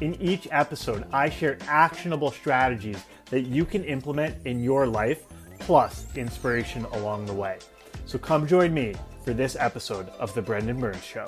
In 0.00 0.14
each 0.22 0.46
episode, 0.52 1.06
I 1.12 1.28
share 1.28 1.58
actionable 1.66 2.30
strategies 2.30 3.02
that 3.30 3.40
you 3.40 3.64
can 3.64 3.82
implement 3.82 4.46
in 4.46 4.62
your 4.62 4.86
life, 4.86 5.24
plus 5.58 6.06
inspiration 6.14 6.84
along 6.92 7.26
the 7.26 7.34
way. 7.34 7.58
So 8.06 8.16
come 8.16 8.46
join 8.46 8.72
me 8.72 8.94
for 9.24 9.34
this 9.34 9.56
episode 9.56 10.08
of 10.10 10.32
The 10.34 10.42
Brendan 10.42 10.78
Burns 10.78 11.02
Show. 11.02 11.26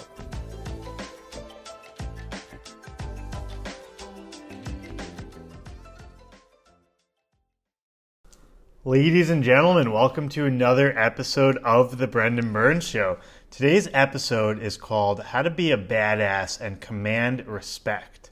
Ladies 8.84 9.30
and 9.30 9.42
gentlemen, 9.42 9.90
welcome 9.90 10.28
to 10.28 10.46
another 10.46 10.96
episode 10.96 11.56
of 11.58 11.98
The 11.98 12.06
Brendan 12.06 12.52
Burns 12.52 12.84
Show. 12.84 13.18
Today's 13.50 13.88
episode 13.92 14.62
is 14.62 14.76
called 14.76 15.20
How 15.20 15.42
to 15.42 15.50
Be 15.50 15.72
a 15.72 15.76
Badass 15.76 16.60
and 16.60 16.80
Command 16.80 17.48
Respect. 17.48 18.29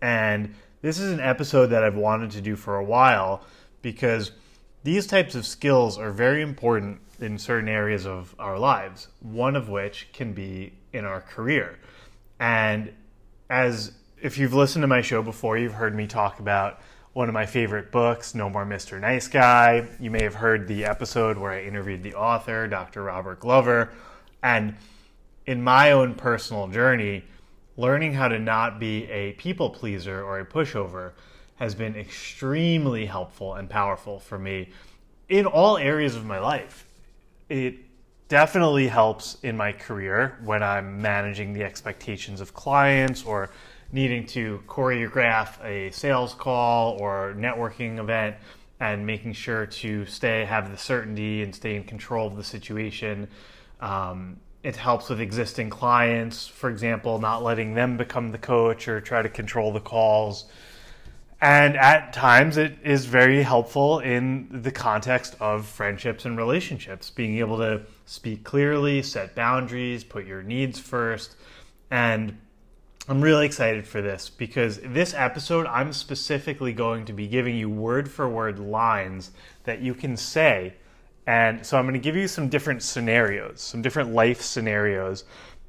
And 0.00 0.54
this 0.82 0.98
is 0.98 1.12
an 1.12 1.20
episode 1.20 1.66
that 1.66 1.84
I've 1.84 1.96
wanted 1.96 2.30
to 2.32 2.40
do 2.40 2.56
for 2.56 2.76
a 2.76 2.84
while 2.84 3.44
because 3.82 4.32
these 4.82 5.06
types 5.06 5.34
of 5.34 5.46
skills 5.46 5.98
are 5.98 6.10
very 6.10 6.42
important 6.42 7.00
in 7.20 7.38
certain 7.38 7.68
areas 7.68 8.06
of 8.06 8.34
our 8.38 8.58
lives, 8.58 9.08
one 9.20 9.56
of 9.56 9.68
which 9.68 10.08
can 10.12 10.32
be 10.32 10.72
in 10.92 11.04
our 11.04 11.20
career. 11.20 11.78
And 12.38 12.92
as 13.50 13.92
if 14.22 14.38
you've 14.38 14.54
listened 14.54 14.82
to 14.82 14.86
my 14.86 15.02
show 15.02 15.22
before, 15.22 15.58
you've 15.58 15.74
heard 15.74 15.94
me 15.94 16.06
talk 16.06 16.40
about 16.40 16.80
one 17.12 17.28
of 17.28 17.34
my 17.34 17.44
favorite 17.44 17.90
books, 17.90 18.34
No 18.34 18.48
More 18.48 18.64
Mr. 18.64 19.00
Nice 19.00 19.28
Guy. 19.28 19.86
You 19.98 20.10
may 20.10 20.22
have 20.22 20.34
heard 20.34 20.68
the 20.68 20.84
episode 20.84 21.36
where 21.36 21.52
I 21.52 21.62
interviewed 21.62 22.02
the 22.02 22.14
author, 22.14 22.68
Dr. 22.68 23.02
Robert 23.04 23.40
Glover. 23.40 23.90
And 24.42 24.76
in 25.46 25.62
my 25.62 25.92
own 25.92 26.14
personal 26.14 26.68
journey, 26.68 27.24
learning 27.80 28.12
how 28.12 28.28
to 28.28 28.38
not 28.38 28.78
be 28.78 29.10
a 29.10 29.32
people 29.32 29.70
pleaser 29.70 30.22
or 30.22 30.38
a 30.38 30.44
pushover 30.44 31.12
has 31.56 31.74
been 31.74 31.96
extremely 31.96 33.06
helpful 33.06 33.54
and 33.54 33.70
powerful 33.70 34.20
for 34.20 34.38
me 34.38 34.68
in 35.30 35.46
all 35.46 35.78
areas 35.78 36.14
of 36.14 36.26
my 36.26 36.38
life. 36.38 36.86
It 37.48 37.76
definitely 38.28 38.86
helps 38.86 39.38
in 39.42 39.56
my 39.56 39.72
career 39.72 40.38
when 40.44 40.62
I'm 40.62 41.00
managing 41.00 41.54
the 41.54 41.64
expectations 41.64 42.42
of 42.42 42.52
clients 42.52 43.24
or 43.24 43.50
needing 43.92 44.26
to 44.26 44.62
choreograph 44.68 45.62
a 45.64 45.90
sales 45.90 46.34
call 46.34 46.98
or 47.00 47.34
networking 47.36 47.98
event 47.98 48.36
and 48.78 49.06
making 49.06 49.32
sure 49.32 49.66
to 49.66 50.04
stay 50.04 50.44
have 50.44 50.70
the 50.70 50.76
certainty 50.76 51.42
and 51.42 51.54
stay 51.54 51.76
in 51.76 51.84
control 51.84 52.26
of 52.26 52.36
the 52.36 52.44
situation 52.44 53.26
um, 53.80 54.36
it 54.62 54.76
helps 54.76 55.08
with 55.08 55.20
existing 55.20 55.70
clients, 55.70 56.46
for 56.46 56.68
example, 56.68 57.18
not 57.18 57.42
letting 57.42 57.74
them 57.74 57.96
become 57.96 58.30
the 58.30 58.38
coach 58.38 58.88
or 58.88 59.00
try 59.00 59.22
to 59.22 59.28
control 59.28 59.72
the 59.72 59.80
calls. 59.80 60.46
And 61.40 61.76
at 61.78 62.12
times, 62.12 62.58
it 62.58 62.76
is 62.84 63.06
very 63.06 63.42
helpful 63.42 64.00
in 64.00 64.48
the 64.50 64.70
context 64.70 65.36
of 65.40 65.64
friendships 65.64 66.26
and 66.26 66.36
relationships, 66.36 67.08
being 67.08 67.38
able 67.38 67.56
to 67.58 67.82
speak 68.04 68.44
clearly, 68.44 69.02
set 69.02 69.34
boundaries, 69.34 70.04
put 70.04 70.26
your 70.26 70.42
needs 70.42 70.78
first. 70.78 71.36
And 71.90 72.36
I'm 73.08 73.22
really 73.22 73.46
excited 73.46 73.86
for 73.86 74.02
this 74.02 74.28
because 74.28 74.78
this 74.84 75.14
episode, 75.14 75.66
I'm 75.66 75.94
specifically 75.94 76.74
going 76.74 77.06
to 77.06 77.14
be 77.14 77.26
giving 77.26 77.56
you 77.56 77.70
word 77.70 78.10
for 78.10 78.28
word 78.28 78.58
lines 78.58 79.30
that 79.64 79.80
you 79.80 79.94
can 79.94 80.18
say 80.18 80.74
and 81.30 81.64
so 81.64 81.78
I'm 81.78 81.84
going 81.84 81.94
to 81.94 82.00
give 82.00 82.16
you 82.16 82.26
some 82.26 82.48
different 82.48 82.82
scenarios, 82.82 83.60
some 83.60 83.82
different 83.82 84.12
life 84.12 84.42
scenarios. 84.42 85.22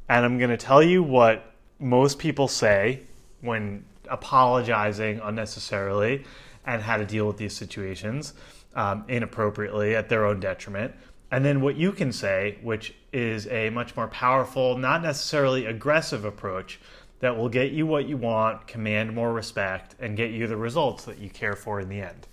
And 0.10 0.26
I'm 0.26 0.40
going 0.40 0.50
to 0.50 0.58
tell 0.58 0.82
you 0.82 1.04
what 1.04 1.54
most 1.78 2.18
people 2.18 2.48
say 2.48 3.02
when 3.42 3.86
apologizing 4.10 5.20
unnecessarily 5.20 6.26
and 6.66 6.82
how 6.82 6.98
to 6.98 7.06
deal 7.06 7.28
with 7.28 7.38
these 7.38 7.56
situations 7.56 8.34
um, 8.74 9.06
inappropriately 9.08 9.96
at 9.96 10.10
their 10.10 10.26
own 10.26 10.40
detriment. 10.40 10.96
And 11.30 11.46
then 11.46 11.62
what 11.62 11.76
you 11.76 11.92
can 11.92 12.12
say, 12.12 12.58
which 12.64 12.96
is 13.14 13.46
a 13.46 13.70
much 13.70 13.96
more 13.96 14.08
powerful, 14.08 14.80
not 14.80 15.04
necessarily 15.04 15.68
aggressive 15.68 16.26
approach 16.26 16.80
that 17.20 17.38
will 17.38 17.50
get 17.50 17.72
you 17.72 17.86
what 17.86 18.08
you 18.08 18.18
want, 18.18 18.66
command 18.66 19.14
more 19.14 19.32
respect, 19.32 19.94
and 20.00 20.18
get 20.18 20.32
you 20.32 20.48
the 20.48 20.58
results 20.58 21.06
that 21.06 21.20
you 21.20 21.30
care 21.30 21.56
for 21.56 21.80
in 21.80 21.88
the 21.88 22.02
end. 22.02 22.26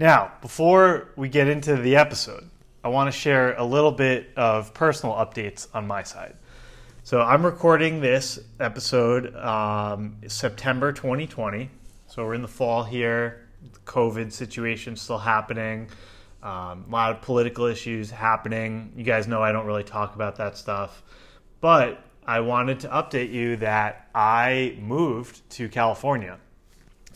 Now, 0.00 0.32
before 0.40 1.10
we 1.14 1.28
get 1.28 1.46
into 1.46 1.76
the 1.76 1.96
episode, 1.96 2.48
I 2.82 2.88
want 2.88 3.12
to 3.12 3.20
share 3.20 3.54
a 3.58 3.64
little 3.66 3.92
bit 3.92 4.30
of 4.34 4.72
personal 4.72 5.14
updates 5.14 5.68
on 5.74 5.86
my 5.86 6.04
side. 6.04 6.36
So, 7.02 7.20
I'm 7.20 7.44
recording 7.44 8.00
this 8.00 8.38
episode 8.60 9.36
um, 9.36 10.16
September 10.26 10.90
2020. 10.90 11.68
So, 12.06 12.24
we're 12.24 12.32
in 12.32 12.40
the 12.40 12.48
fall 12.48 12.82
here. 12.82 13.46
The 13.74 13.78
COVID 13.80 14.32
situation 14.32 14.96
still 14.96 15.18
happening. 15.18 15.90
Um, 16.42 16.86
a 16.88 16.90
lot 16.90 17.10
of 17.10 17.20
political 17.20 17.66
issues 17.66 18.10
happening. 18.10 18.94
You 18.96 19.04
guys 19.04 19.28
know 19.28 19.42
I 19.42 19.52
don't 19.52 19.66
really 19.66 19.84
talk 19.84 20.14
about 20.14 20.36
that 20.36 20.56
stuff. 20.56 21.02
But 21.60 22.02
I 22.26 22.40
wanted 22.40 22.80
to 22.80 22.88
update 22.88 23.34
you 23.34 23.56
that 23.56 24.08
I 24.14 24.78
moved 24.80 25.50
to 25.50 25.68
California. 25.68 26.38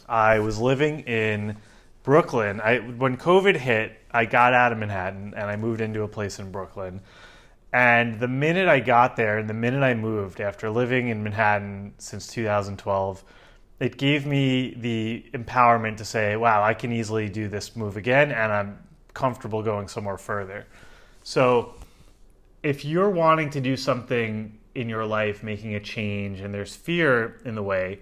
I 0.06 0.40
was 0.40 0.60
living 0.60 1.00
in 1.00 1.56
Brooklyn. 2.04 2.60
I 2.60 2.78
when 2.78 3.16
COVID 3.16 3.56
hit, 3.56 3.98
I 4.12 4.26
got 4.26 4.54
out 4.54 4.70
of 4.70 4.78
Manhattan 4.78 5.34
and 5.36 5.50
I 5.50 5.56
moved 5.56 5.80
into 5.80 6.02
a 6.02 6.08
place 6.08 6.38
in 6.38 6.52
Brooklyn. 6.52 7.00
And 7.72 8.20
the 8.20 8.28
minute 8.28 8.68
I 8.68 8.78
got 8.78 9.16
there 9.16 9.38
and 9.38 9.50
the 9.50 9.54
minute 9.54 9.82
I 9.82 9.94
moved 9.94 10.40
after 10.40 10.70
living 10.70 11.08
in 11.08 11.24
Manhattan 11.24 11.94
since 11.98 12.28
2012, 12.28 13.24
it 13.80 13.96
gave 13.96 14.26
me 14.26 14.74
the 14.74 15.24
empowerment 15.32 15.96
to 15.96 16.04
say, 16.04 16.36
wow, 16.36 16.62
I 16.62 16.74
can 16.74 16.92
easily 16.92 17.28
do 17.28 17.48
this 17.48 17.74
move 17.74 17.96
again 17.96 18.30
and 18.30 18.52
I'm 18.52 18.78
comfortable 19.12 19.62
going 19.62 19.88
somewhere 19.88 20.18
further. 20.18 20.66
So 21.24 21.74
if 22.62 22.84
you're 22.84 23.10
wanting 23.10 23.50
to 23.50 23.60
do 23.60 23.76
something 23.76 24.56
in 24.74 24.88
your 24.88 25.06
life, 25.06 25.42
making 25.42 25.74
a 25.74 25.80
change, 25.80 26.40
and 26.40 26.52
there's 26.52 26.76
fear 26.76 27.40
in 27.44 27.54
the 27.54 27.62
way, 27.62 28.00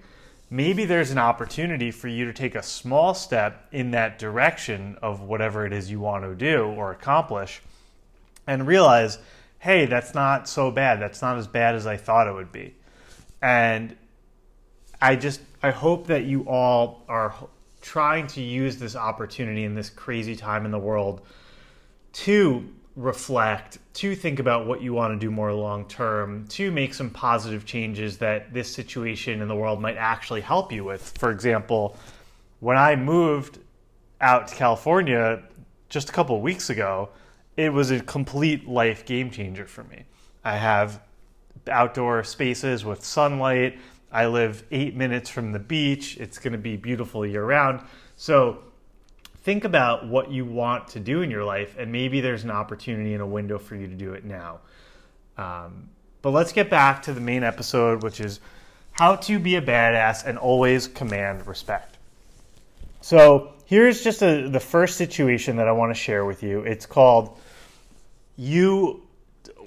maybe 0.52 0.84
there's 0.84 1.10
an 1.10 1.16
opportunity 1.16 1.90
for 1.90 2.08
you 2.08 2.26
to 2.26 2.32
take 2.32 2.54
a 2.54 2.62
small 2.62 3.14
step 3.14 3.66
in 3.72 3.92
that 3.92 4.18
direction 4.18 4.98
of 5.00 5.22
whatever 5.22 5.64
it 5.64 5.72
is 5.72 5.90
you 5.90 5.98
want 5.98 6.22
to 6.24 6.34
do 6.34 6.64
or 6.64 6.92
accomplish 6.92 7.62
and 8.46 8.66
realize, 8.66 9.18
hey, 9.60 9.86
that's 9.86 10.14
not 10.14 10.46
so 10.46 10.70
bad. 10.70 11.00
That's 11.00 11.22
not 11.22 11.38
as 11.38 11.46
bad 11.46 11.74
as 11.74 11.86
I 11.86 11.96
thought 11.96 12.28
it 12.28 12.34
would 12.34 12.52
be. 12.52 12.74
And 13.40 13.96
I 15.00 15.16
just, 15.16 15.40
I 15.62 15.70
hope 15.70 16.08
that 16.08 16.24
you 16.24 16.42
all 16.42 17.02
are 17.08 17.34
trying 17.80 18.26
to 18.26 18.42
use 18.42 18.76
this 18.76 18.94
opportunity 18.94 19.64
in 19.64 19.74
this 19.74 19.88
crazy 19.88 20.36
time 20.36 20.66
in 20.66 20.70
the 20.70 20.78
world 20.78 21.22
to 22.12 22.68
reflect, 22.96 23.78
to 23.94 24.14
think 24.14 24.38
about 24.38 24.66
what 24.66 24.82
you 24.82 24.92
want 24.92 25.18
to 25.18 25.26
do 25.26 25.30
more 25.30 25.52
long 25.52 25.86
term, 25.88 26.46
to 26.48 26.70
make 26.70 26.92
some 26.92 27.10
positive 27.10 27.64
changes 27.64 28.18
that 28.18 28.52
this 28.52 28.72
situation 28.72 29.40
in 29.40 29.48
the 29.48 29.56
world 29.56 29.80
might 29.80 29.96
actually 29.96 30.40
help 30.40 30.72
you 30.72 30.84
with. 30.84 31.16
For 31.18 31.30
example, 31.30 31.96
when 32.60 32.76
I 32.76 32.96
moved 32.96 33.58
out 34.20 34.48
to 34.48 34.54
California 34.54 35.42
just 35.88 36.10
a 36.10 36.12
couple 36.12 36.40
weeks 36.40 36.70
ago, 36.70 37.08
it 37.56 37.72
was 37.72 37.90
a 37.90 38.00
complete 38.00 38.68
life 38.68 39.04
game 39.04 39.30
changer 39.30 39.66
for 39.66 39.84
me. 39.84 40.04
I 40.44 40.56
have 40.56 41.00
outdoor 41.70 42.24
spaces 42.24 42.84
with 42.84 43.04
sunlight. 43.04 43.78
I 44.10 44.26
live 44.26 44.64
eight 44.70 44.94
minutes 44.94 45.30
from 45.30 45.52
the 45.52 45.58
beach. 45.58 46.16
It's 46.18 46.38
going 46.38 46.52
to 46.52 46.58
be 46.58 46.76
beautiful 46.76 47.24
year 47.26 47.44
round. 47.44 47.80
So 48.16 48.62
think 49.42 49.64
about 49.64 50.06
what 50.06 50.30
you 50.30 50.44
want 50.44 50.88
to 50.88 51.00
do 51.00 51.22
in 51.22 51.30
your 51.30 51.44
life, 51.44 51.76
and 51.78 51.90
maybe 51.90 52.20
there's 52.20 52.44
an 52.44 52.50
opportunity 52.50 53.12
and 53.12 53.22
a 53.22 53.26
window 53.26 53.58
for 53.58 53.74
you 53.74 53.86
to 53.86 53.94
do 53.94 54.14
it 54.14 54.24
now. 54.24 54.60
Um, 55.36 55.88
but 56.22 56.30
let's 56.30 56.52
get 56.52 56.70
back 56.70 57.02
to 57.02 57.12
the 57.12 57.20
main 57.20 57.42
episode, 57.42 58.02
which 58.02 58.20
is 58.20 58.40
how 58.92 59.16
to 59.16 59.38
be 59.38 59.56
a 59.56 59.62
badass 59.62 60.24
and 60.24 60.38
always 60.38 60.86
command 60.86 61.46
respect. 61.46 61.98
So 63.00 63.54
here's 63.66 64.04
just 64.04 64.22
a, 64.22 64.48
the 64.48 64.60
first 64.60 64.96
situation 64.96 65.56
that 65.56 65.66
I 65.66 65.72
want 65.72 65.90
to 65.94 66.00
share 66.00 66.24
with 66.24 66.42
you. 66.42 66.60
It's 66.60 66.86
called 66.86 67.38
you 68.36 69.02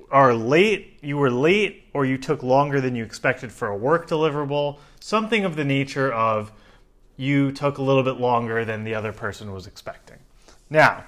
are 0.09 0.33
late, 0.33 0.99
you 1.01 1.17
were 1.17 1.31
late, 1.31 1.83
or 1.93 2.05
you 2.05 2.17
took 2.17 2.43
longer 2.43 2.79
than 2.79 2.95
you 2.95 3.03
expected 3.03 3.51
for 3.51 3.67
a 3.67 3.75
work 3.75 4.07
deliverable, 4.07 4.77
something 5.01 5.43
of 5.43 5.55
the 5.55 5.65
nature 5.65 6.13
of 6.13 6.51
you 7.17 7.51
took 7.51 7.77
a 7.77 7.81
little 7.81 8.03
bit 8.03 8.19
longer 8.19 8.65
than 8.65 8.83
the 8.83 8.95
other 8.95 9.13
person 9.13 9.51
was 9.51 9.67
expecting. 9.67 10.17
Now, 10.69 11.03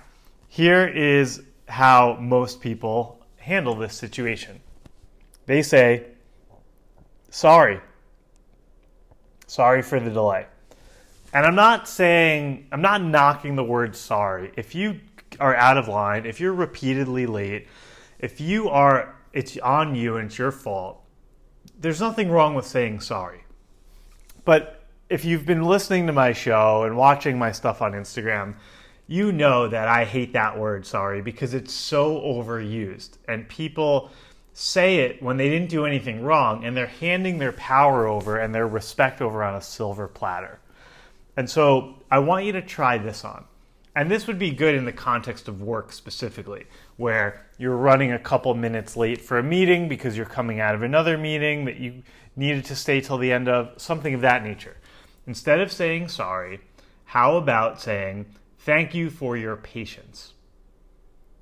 here 0.47 0.87
is 0.87 1.43
how 1.67 2.17
most 2.19 2.61
people 2.61 3.19
handle 3.37 3.75
this 3.75 3.95
situation 3.95 4.61
they 5.47 5.63
say, 5.63 6.03
Sorry. 7.31 7.81
Sorry 9.47 9.81
for 9.81 9.99
the 9.99 10.11
delay. 10.11 10.45
And 11.33 11.45
I'm 11.45 11.55
not 11.55 11.87
saying, 11.87 12.67
I'm 12.71 12.81
not 12.81 13.01
knocking 13.01 13.55
the 13.55 13.63
word 13.63 13.95
sorry. 13.95 14.51
If 14.55 14.75
you 14.75 14.99
are 15.39 15.55
out 15.55 15.77
of 15.77 15.87
line, 15.87 16.25
if 16.25 16.39
you're 16.39 16.53
repeatedly 16.53 17.25
late, 17.25 17.67
if 18.19 18.39
you 18.41 18.69
are, 18.69 19.15
it's 19.33 19.57
on 19.57 19.95
you 19.95 20.17
and 20.17 20.27
it's 20.27 20.37
your 20.37 20.51
fault, 20.51 21.01
there's 21.79 22.01
nothing 22.01 22.29
wrong 22.29 22.55
with 22.55 22.65
saying 22.65 23.01
sorry. 23.01 23.43
But 24.43 24.76
if 25.09 25.23
you've 25.23 25.45
been 25.45 25.63
listening 25.63 26.07
to 26.07 26.13
my 26.13 26.33
show 26.33 26.83
and 26.83 26.97
watching 26.97 27.39
my 27.39 27.51
stuff 27.51 27.81
on 27.81 27.93
Instagram, 27.93 28.55
you 29.07 29.31
know 29.31 29.67
that 29.67 29.87
I 29.87 30.03
hate 30.03 30.33
that 30.33 30.57
word 30.57 30.85
sorry 30.85 31.21
because 31.21 31.53
it's 31.53 31.73
so 31.73 32.19
overused 32.19 33.11
and 33.27 33.47
people 33.47 34.11
say 34.53 34.97
it 34.97 35.21
when 35.21 35.37
they 35.37 35.49
didn't 35.49 35.69
do 35.69 35.85
anything 35.85 36.23
wrong 36.23 36.65
and 36.65 36.75
they're 36.75 36.87
handing 36.87 37.37
their 37.37 37.53
power 37.53 38.07
over 38.07 38.37
and 38.37 38.53
their 38.53 38.67
respect 38.67 39.21
over 39.21 39.43
on 39.43 39.55
a 39.55 39.61
silver 39.61 40.07
platter. 40.07 40.59
And 41.37 41.49
so 41.49 41.95
I 42.11 42.19
want 42.19 42.45
you 42.45 42.51
to 42.53 42.61
try 42.61 42.97
this 42.97 43.23
on. 43.23 43.45
And 43.95 44.11
this 44.11 44.27
would 44.27 44.37
be 44.37 44.51
good 44.51 44.75
in 44.75 44.85
the 44.85 44.91
context 44.91 45.47
of 45.47 45.61
work 45.61 45.91
specifically, 45.91 46.65
where 46.97 47.45
you're 47.57 47.77
running 47.77 48.11
a 48.11 48.19
couple 48.19 48.53
minutes 48.53 48.95
late 48.95 49.21
for 49.21 49.39
a 49.39 49.43
meeting 49.43 49.87
because 49.87 50.15
you're 50.15 50.25
coming 50.25 50.59
out 50.59 50.75
of 50.75 50.83
another 50.83 51.17
meeting 51.17 51.65
that 51.65 51.77
you 51.77 52.03
needed 52.35 52.65
to 52.65 52.75
stay 52.75 53.01
till 53.01 53.17
the 53.17 53.31
end 53.31 53.47
of, 53.47 53.79
something 53.81 54.13
of 54.13 54.21
that 54.21 54.43
nature. 54.43 54.75
Instead 55.27 55.59
of 55.59 55.71
saying 55.71 56.07
sorry, 56.07 56.61
how 57.03 57.35
about 57.35 57.81
saying 57.81 58.25
thank 58.57 58.95
you 58.95 59.09
for 59.09 59.37
your 59.37 59.55
patience? 59.55 60.33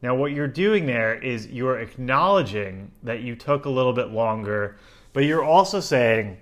Now, 0.02 0.14
what 0.14 0.34
you're 0.34 0.48
doing 0.48 0.86
there 0.86 1.16
is 1.16 1.48
you're 1.48 1.80
acknowledging 1.80 2.92
that 3.04 3.22
you 3.22 3.36
took 3.36 3.66
a 3.66 3.70
little 3.70 3.94
bit 3.94 4.10
longer, 4.10 4.78
but 5.14 5.24
you're 5.24 5.44
also 5.44 5.80
saying, 5.80 6.38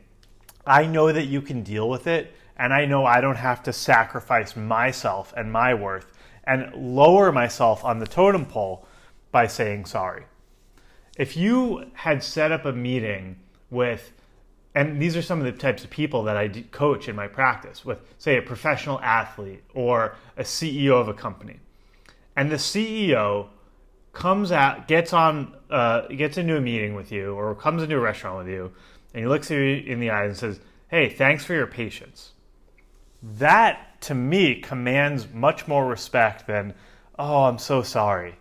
I 0.66 0.86
know 0.86 1.12
that 1.12 1.25
you 1.25 1.42
can 1.42 1.63
deal 1.63 1.90
with 1.90 2.07
it, 2.07 2.34
and 2.57 2.74
I 2.74 2.86
know 2.86 3.06
I 3.06 3.22
don't 3.22 3.38
have 3.38 3.63
to 3.63 3.74
sacrifice 3.74 4.56
myself 4.56 5.34
and 5.38 5.51
my 5.51 5.74
worth 5.74 6.12
and 6.45 6.74
lower 6.75 7.31
myself 7.31 7.86
on 7.86 8.00
the 8.00 8.07
totem 8.07 8.45
pole 8.45 8.86
by 9.31 9.48
saying 9.48 9.86
sorry. 9.86 10.25
If 11.18 11.38
you 11.38 11.86
had 11.94 12.24
set 12.24 12.51
up 12.51 12.66
a 12.66 12.74
meeting 12.74 13.38
with, 13.69 14.12
and 14.75 15.02
these 15.02 15.16
are 15.16 15.22
some 15.22 15.40
of 15.40 15.46
the 15.46 15.52
types 15.52 15.84
of 15.84 15.90
people 15.90 16.24
that 16.24 16.38
I 16.38 16.48
coach 16.72 17.08
in 17.08 17.16
my 17.16 17.28
practice, 17.28 17.86
with, 17.86 18.00
say, 18.18 18.38
a 18.38 18.42
professional 18.42 19.00
athlete 19.02 19.64
or 19.74 20.16
a 20.38 20.44
CEO 20.44 21.00
of 21.00 21.08
a 21.08 21.14
company 21.14 21.60
and 22.36 22.52
the 22.52 22.56
CEO 22.56 23.48
comes 24.12 24.52
out, 24.52 24.88
gets 24.88 25.14
on, 25.14 25.56
uh, 25.70 26.08
gets 26.08 26.38
into 26.38 26.58
a 26.58 26.62
meeting 26.62 26.96
with 26.96 27.12
you, 27.12 27.34
or 27.34 27.56
comes 27.56 27.84
into 27.84 27.96
a 27.96 28.00
restaurant 28.00 28.38
with 28.38 28.48
you, 28.48 28.72
and 29.14 29.24
he 29.24 29.28
looks 29.28 29.50
you 29.50 29.60
in 29.60 30.00
the 30.00 30.10
eyes 30.10 30.30
and 30.30 30.38
says, 30.38 30.60
"Hey, 30.90 31.10
thanks 31.10 31.46
for 31.46 31.54
your 31.54 31.68
patience." 31.68 32.34
That 33.22 34.02
to 34.02 34.16
me 34.16 34.56
commands 34.56 35.28
much 35.34 35.68
more 35.68 35.88
respect 35.88 36.48
than, 36.48 36.74
"Oh, 37.18 37.46
I'm 37.46 37.58
so 37.58 37.81
sorry." 37.81 38.36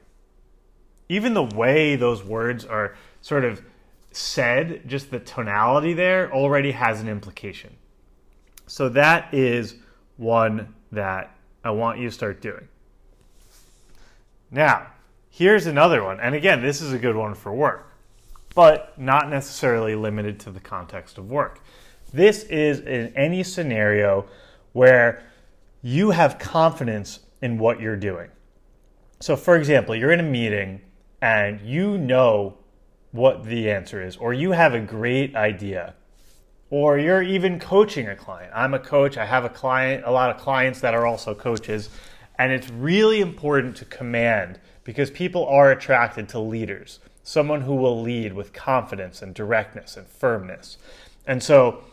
Even 1.09 1.35
the 1.35 1.43
way 1.43 1.97
those 1.97 2.25
words 2.25 2.65
are 2.65 2.95
sort 3.21 3.45
of 3.45 3.63
said, 4.17 4.83
just 4.87 5.11
the 5.11 5.21
tonality 5.21 5.95
there 5.95 6.33
already 6.33 6.73
has 6.73 7.01
an 7.01 7.09
implication. 7.09 7.77
So 8.67 8.89
that 8.91 9.33
is 9.33 9.77
one 10.17 10.75
that 10.93 11.37
I 11.65 11.71
want 11.71 11.99
you 11.99 12.09
to 12.09 12.15
start 12.15 12.41
doing. 12.41 12.69
Now, 14.51 14.89
here's 15.31 15.67
another 15.67 16.03
one. 16.05 16.21
And 16.21 16.35
again, 16.35 16.63
this 16.63 16.81
is 16.81 16.93
a 16.93 16.99
good 16.99 17.17
one 17.17 17.35
for 17.35 17.53
work, 17.53 17.93
but 18.55 18.99
not 18.99 19.31
necessarily 19.31 19.95
limited 19.95 20.39
to 20.41 20.51
the 20.51 20.61
context 20.61 21.19
of 21.19 21.31
work. 21.31 21.61
This 22.13 22.45
is 22.45 22.81
in 22.81 23.15
any 23.17 23.43
scenario 23.43 24.27
where 24.73 25.23
you 25.81 26.11
have 26.11 26.39
confidence 26.39 27.21
in 27.41 27.59
what 27.59 27.81
you're 27.81 27.97
doing. 27.97 28.29
So, 29.21 29.37
for 29.37 29.57
example, 29.57 29.95
you're 29.95 30.13
in 30.13 30.21
a 30.21 30.25
meeting 30.25 30.81
and 31.21 31.61
you 31.61 31.97
know 31.97 32.59
what 33.13 33.45
the 33.45 33.71
answer 33.71 34.03
is, 34.03 34.17
or 34.17 34.33
you 34.33 34.53
have 34.53 34.75
a 34.75 34.81
great 34.81 35.37
idea, 35.37 35.95
or 36.71 36.99
you're 36.99 37.23
even 37.23 37.61
coaching 37.61 38.09
a 38.09 38.17
client. 38.17 38.51
I'm 38.55 38.75
a 38.75 38.79
coach, 38.79 39.17
I 39.17 39.27
have 39.27 39.45
a 39.45 39.51
client, 39.51 40.05
a 40.05 40.11
lot 40.11 40.35
of 40.35 40.41
clients 40.41 40.81
that 40.81 40.95
are 40.95 41.07
also 41.07 41.35
coaches 41.35 41.91
and 42.39 42.53
it's 42.53 42.69
really 42.71 43.21
important 43.21 43.77
to 43.77 43.85
command 43.85 44.59
because 44.85 45.11
people 45.11 45.47
are 45.47 45.71
attracted 45.71 46.29
to 46.31 46.41
leaders, 46.41 46.99
someone 47.23 47.61
who 47.61 47.77
will 47.77 48.03
lead 48.03 48.33
with 48.33 48.53
confidence 48.53 49.23
and 49.23 49.35
directness 49.35 49.97
and 49.97 50.09
firmness. 50.09 50.77
And 51.27 51.43
so 51.43 51.85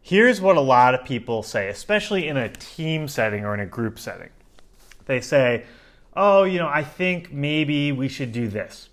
here's 0.00 0.40
what 0.40 0.56
a 0.56 0.60
lot 0.60 0.94
of 0.94 1.04
people 1.04 1.42
say, 1.42 1.68
especially 1.68 2.28
in 2.28 2.36
a 2.36 2.48
team 2.48 3.08
setting 3.08 3.44
or 3.44 3.54
in 3.54 3.60
a 3.60 3.66
group 3.66 3.98
setting. 3.98 4.30
They 5.06 5.20
say, 5.20 5.64
oh, 6.14 6.44
you 6.44 6.58
know, 6.58 6.68
I 6.68 6.84
think 6.84 7.32
maybe 7.32 7.90
we 7.90 8.08
should 8.08 8.30
do 8.30 8.46
this. 8.46 8.88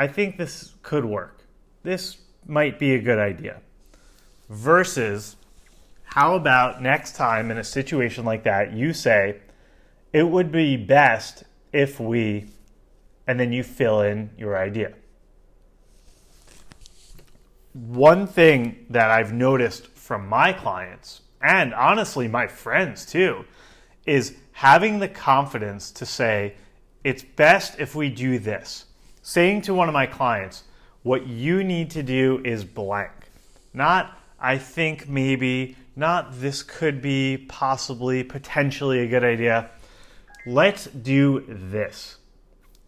I 0.00 0.06
think 0.06 0.38
this 0.38 0.72
could 0.80 1.04
work. 1.04 1.44
This 1.82 2.16
might 2.46 2.78
be 2.78 2.94
a 2.94 3.02
good 3.02 3.18
idea. 3.18 3.60
Versus, 4.48 5.36
how 6.04 6.36
about 6.36 6.80
next 6.80 7.16
time 7.16 7.50
in 7.50 7.58
a 7.58 7.64
situation 7.64 8.24
like 8.24 8.44
that, 8.44 8.72
you 8.72 8.94
say, 8.94 9.42
it 10.14 10.22
would 10.22 10.50
be 10.50 10.78
best 10.78 11.44
if 11.70 12.00
we, 12.00 12.46
and 13.26 13.38
then 13.38 13.52
you 13.52 13.62
fill 13.62 14.00
in 14.00 14.30
your 14.38 14.56
idea. 14.56 14.94
One 17.74 18.26
thing 18.26 18.86
that 18.88 19.10
I've 19.10 19.34
noticed 19.34 19.88
from 19.88 20.26
my 20.26 20.54
clients, 20.54 21.20
and 21.42 21.74
honestly 21.74 22.26
my 22.26 22.46
friends 22.46 23.04
too, 23.04 23.44
is 24.06 24.34
having 24.52 24.98
the 24.98 25.08
confidence 25.08 25.90
to 25.90 26.06
say, 26.06 26.54
it's 27.04 27.22
best 27.22 27.78
if 27.78 27.94
we 27.94 28.08
do 28.08 28.38
this. 28.38 28.86
Saying 29.22 29.62
to 29.62 29.74
one 29.74 29.88
of 29.88 29.92
my 29.92 30.06
clients, 30.06 30.64
what 31.02 31.26
you 31.26 31.62
need 31.62 31.90
to 31.92 32.02
do 32.02 32.40
is 32.44 32.64
blank. 32.64 33.12
Not, 33.72 34.18
I 34.38 34.58
think 34.58 35.08
maybe, 35.08 35.76
not 35.94 36.40
this 36.40 36.62
could 36.62 37.02
be 37.02 37.46
possibly, 37.48 38.24
potentially 38.24 39.00
a 39.00 39.06
good 39.06 39.24
idea. 39.24 39.70
Let's 40.46 40.86
do 40.86 41.44
this 41.46 42.16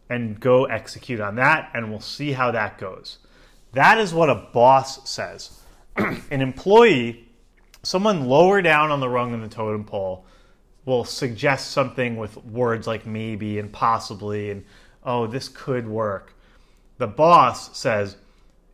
and 0.08 0.40
go 0.40 0.64
execute 0.64 1.20
on 1.20 1.36
that, 1.36 1.70
and 1.74 1.90
we'll 1.90 2.00
see 2.00 2.32
how 2.32 2.50
that 2.50 2.78
goes. 2.78 3.18
That 3.72 3.98
is 3.98 4.12
what 4.12 4.30
a 4.30 4.34
boss 4.34 5.08
says. 5.08 5.58
An 5.96 6.40
employee, 6.40 7.28
someone 7.82 8.26
lower 8.26 8.62
down 8.62 8.90
on 8.90 9.00
the 9.00 9.08
rung 9.08 9.32
in 9.32 9.40
the 9.40 9.48
totem 9.48 9.84
pole, 9.84 10.26
will 10.84 11.04
suggest 11.04 11.70
something 11.70 12.16
with 12.16 12.36
words 12.44 12.86
like 12.86 13.06
maybe 13.06 13.58
and 13.58 13.72
possibly 13.72 14.50
and 14.50 14.64
oh, 15.04 15.26
this 15.26 15.48
could 15.48 15.88
work. 15.88 16.34
The 16.98 17.06
boss 17.06 17.76
says, 17.76 18.16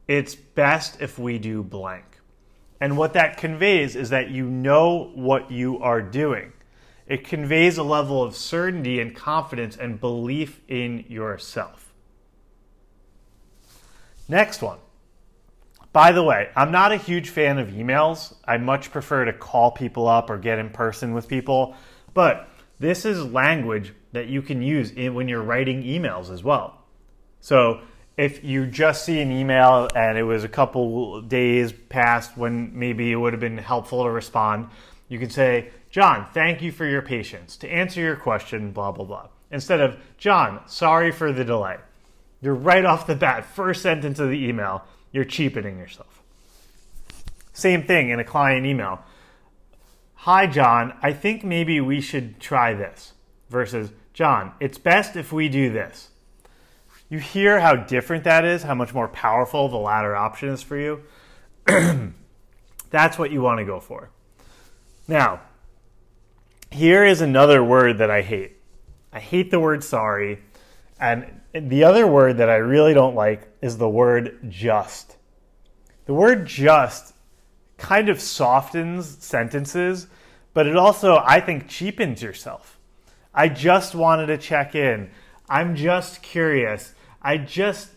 it's 0.06 0.34
best 0.34 1.00
if 1.00 1.18
we 1.18 1.38
do 1.38 1.62
blank. 1.62 2.04
And 2.80 2.96
what 2.96 3.14
that 3.14 3.36
conveys 3.36 3.96
is 3.96 4.10
that 4.10 4.30
you 4.30 4.48
know 4.48 5.10
what 5.14 5.50
you 5.50 5.78
are 5.80 6.00
doing. 6.00 6.52
It 7.06 7.24
conveys 7.24 7.78
a 7.78 7.82
level 7.82 8.22
of 8.22 8.36
certainty 8.36 9.00
and 9.00 9.14
confidence 9.14 9.76
and 9.76 10.00
belief 10.00 10.60
in 10.68 11.04
yourself. 11.08 11.92
Next 14.28 14.60
one. 14.62 14.78
By 15.92 16.12
the 16.12 16.22
way, 16.22 16.50
I'm 16.54 16.70
not 16.70 16.92
a 16.92 16.96
huge 16.96 17.30
fan 17.30 17.58
of 17.58 17.68
emails. 17.68 18.34
I 18.44 18.58
much 18.58 18.90
prefer 18.90 19.24
to 19.24 19.32
call 19.32 19.70
people 19.70 20.06
up 20.06 20.28
or 20.28 20.36
get 20.36 20.58
in 20.58 20.68
person 20.68 21.14
with 21.14 21.26
people. 21.26 21.74
But 22.12 22.48
this 22.78 23.04
is 23.04 23.24
language 23.24 23.92
that 24.12 24.28
you 24.28 24.42
can 24.42 24.62
use 24.62 24.92
when 24.92 25.28
you're 25.28 25.42
writing 25.42 25.82
emails 25.82 26.30
as 26.30 26.42
well. 26.42 26.78
So 27.40 27.80
if 28.16 28.42
you 28.42 28.66
just 28.66 29.04
see 29.04 29.20
an 29.20 29.30
email 29.30 29.88
and 29.94 30.18
it 30.18 30.24
was 30.24 30.44
a 30.44 30.48
couple 30.48 31.22
days 31.22 31.72
past 31.72 32.36
when 32.36 32.76
maybe 32.78 33.12
it 33.12 33.16
would 33.16 33.32
have 33.32 33.40
been 33.40 33.58
helpful 33.58 34.04
to 34.04 34.10
respond, 34.10 34.68
you 35.08 35.18
can 35.18 35.30
say, 35.30 35.70
John, 35.90 36.26
thank 36.34 36.60
you 36.60 36.72
for 36.72 36.84
your 36.84 37.02
patience. 37.02 37.56
To 37.58 37.68
answer 37.68 38.00
your 38.00 38.16
question, 38.16 38.72
blah, 38.72 38.92
blah, 38.92 39.04
blah. 39.04 39.28
Instead 39.50 39.80
of, 39.80 39.96
John, 40.18 40.60
sorry 40.66 41.10
for 41.10 41.32
the 41.32 41.44
delay. 41.44 41.76
You're 42.40 42.54
right 42.54 42.84
off 42.84 43.06
the 43.06 43.14
bat, 43.14 43.44
first 43.44 43.82
sentence 43.82 44.18
of 44.18 44.28
the 44.28 44.44
email, 44.44 44.84
you're 45.12 45.24
cheapening 45.24 45.78
yourself. 45.78 46.22
Same 47.52 47.82
thing 47.82 48.10
in 48.10 48.20
a 48.20 48.24
client 48.24 48.66
email. 48.66 49.00
Hi, 50.22 50.48
John, 50.48 50.94
I 51.00 51.12
think 51.12 51.44
maybe 51.44 51.80
we 51.80 52.00
should 52.00 52.40
try 52.40 52.74
this. 52.74 53.12
Versus, 53.50 53.92
John, 54.12 54.52
it's 54.58 54.76
best 54.76 55.14
if 55.14 55.32
we 55.32 55.48
do 55.48 55.70
this. 55.70 56.08
You 57.08 57.20
hear 57.20 57.60
how 57.60 57.76
different 57.76 58.24
that 58.24 58.44
is, 58.44 58.64
how 58.64 58.74
much 58.74 58.92
more 58.92 59.06
powerful 59.06 59.68
the 59.68 59.76
latter 59.76 60.16
option 60.16 60.48
is 60.48 60.60
for 60.60 60.76
you. 60.76 61.02
That's 62.90 63.16
what 63.16 63.30
you 63.30 63.42
want 63.42 63.58
to 63.58 63.64
go 63.64 63.78
for. 63.78 64.10
Now, 65.06 65.40
here 66.72 67.04
is 67.04 67.20
another 67.20 67.62
word 67.62 67.98
that 67.98 68.10
I 68.10 68.22
hate. 68.22 68.56
I 69.12 69.20
hate 69.20 69.52
the 69.52 69.60
word 69.60 69.84
sorry. 69.84 70.40
And 70.98 71.40
the 71.52 71.84
other 71.84 72.08
word 72.08 72.38
that 72.38 72.50
I 72.50 72.56
really 72.56 72.92
don't 72.92 73.14
like 73.14 73.48
is 73.62 73.78
the 73.78 73.88
word 73.88 74.50
just. 74.50 75.16
The 76.06 76.14
word 76.14 76.44
just 76.44 77.14
kind 77.78 78.08
of 78.08 78.20
softens 78.20 79.24
sentences, 79.24 80.08
but 80.52 80.66
it 80.66 80.76
also, 80.76 81.22
I 81.24 81.40
think, 81.40 81.68
cheapens 81.68 82.22
yourself. 82.22 82.78
I 83.32 83.48
just 83.48 83.94
wanted 83.94 84.26
to 84.26 84.36
check 84.36 84.74
in. 84.74 85.10
I'm 85.48 85.76
just 85.76 86.22
curious. 86.22 86.92
I 87.22 87.38
just 87.38 87.90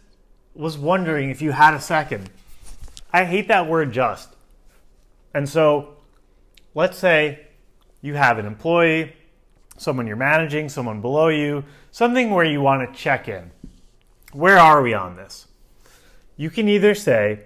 was 0.53 0.77
wondering 0.77 1.29
if 1.29 1.41
you 1.41 1.51
had 1.51 1.73
a 1.73 1.81
second. 1.81 2.29
I 3.11 3.25
hate 3.25 3.47
that 3.47 3.67
word 3.67 3.91
just. 3.91 4.29
And 5.33 5.49
so 5.49 5.97
let's 6.75 6.97
say 6.97 7.47
you 8.01 8.13
have 8.13 8.37
an 8.37 8.45
employee, 8.45 9.15
someone 9.77 10.07
you're 10.07 10.15
managing, 10.15 10.69
someone 10.69 11.01
below 11.01 11.29
you, 11.29 11.63
something 11.91 12.29
where 12.29 12.45
you 12.45 12.61
want 12.61 12.87
to 12.87 12.99
check 12.99 13.27
in. 13.27 13.51
Where 14.33 14.57
are 14.57 14.81
we 14.81 14.93
on 14.93 15.15
this? 15.15 15.47
You 16.37 16.49
can 16.49 16.67
either 16.69 16.95
say, 16.95 17.41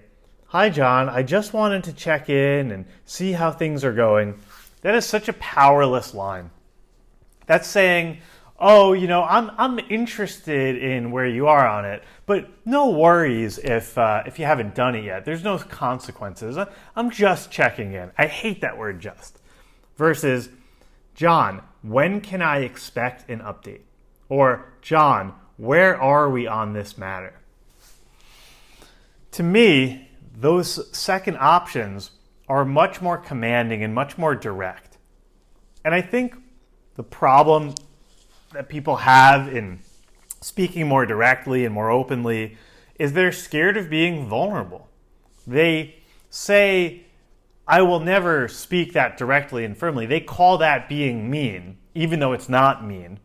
Hi, 0.50 0.68
John, 0.68 1.08
I 1.08 1.24
just 1.24 1.52
wanted 1.52 1.82
to 1.84 1.92
check 1.92 2.30
in 2.30 2.70
and 2.70 2.84
see 3.04 3.32
how 3.32 3.50
things 3.50 3.82
are 3.82 3.92
going. 3.92 4.38
That 4.82 4.94
is 4.94 5.04
such 5.04 5.28
a 5.28 5.32
powerless 5.32 6.14
line. 6.14 6.52
That's 7.46 7.66
saying, 7.66 8.18
oh, 8.56 8.92
you 8.92 9.08
know, 9.08 9.24
I'm 9.24 9.50
I'm 9.58 9.80
interested 9.90 10.80
in 10.80 11.10
where 11.10 11.26
you 11.26 11.48
are 11.48 11.66
on 11.66 11.84
it, 11.84 12.04
but 12.26 12.48
no 12.64 12.90
worries 12.90 13.58
if 13.58 13.98
uh, 13.98 14.22
if 14.24 14.38
you 14.38 14.44
haven't 14.44 14.76
done 14.76 14.94
it 14.94 15.02
yet. 15.02 15.24
There's 15.24 15.42
no 15.42 15.58
consequences. 15.58 16.56
I'm 16.94 17.10
just 17.10 17.50
checking 17.50 17.94
in. 17.94 18.12
I 18.16 18.28
hate 18.28 18.60
that 18.60 18.78
word 18.78 19.00
"just." 19.00 19.40
Versus, 19.96 20.48
John, 21.16 21.60
when 21.82 22.20
can 22.20 22.40
I 22.40 22.58
expect 22.58 23.28
an 23.28 23.40
update? 23.40 23.80
Or 24.28 24.72
John, 24.80 25.34
where 25.56 26.00
are 26.00 26.30
we 26.30 26.46
on 26.46 26.72
this 26.72 26.96
matter? 26.96 27.34
To 29.32 29.42
me, 29.42 30.05
those 30.38 30.94
second 30.96 31.38
options 31.38 32.10
are 32.48 32.64
much 32.64 33.00
more 33.00 33.16
commanding 33.16 33.82
and 33.82 33.94
much 33.94 34.18
more 34.18 34.34
direct. 34.34 34.98
And 35.84 35.94
I 35.94 36.02
think 36.02 36.36
the 36.94 37.02
problem 37.02 37.74
that 38.52 38.68
people 38.68 38.96
have 38.96 39.52
in 39.54 39.80
speaking 40.40 40.86
more 40.86 41.06
directly 41.06 41.64
and 41.64 41.74
more 41.74 41.90
openly 41.90 42.56
is 42.98 43.12
they're 43.12 43.32
scared 43.32 43.76
of 43.76 43.88
being 43.88 44.26
vulnerable. 44.26 44.88
They 45.46 45.96
say, 46.28 47.04
I 47.66 47.82
will 47.82 48.00
never 48.00 48.46
speak 48.46 48.92
that 48.92 49.16
directly 49.16 49.64
and 49.64 49.76
firmly. 49.76 50.06
They 50.06 50.20
call 50.20 50.58
that 50.58 50.88
being 50.88 51.30
mean, 51.30 51.78
even 51.94 52.20
though 52.20 52.32
it's 52.32 52.48
not 52.48 52.84
mean. 52.84 53.20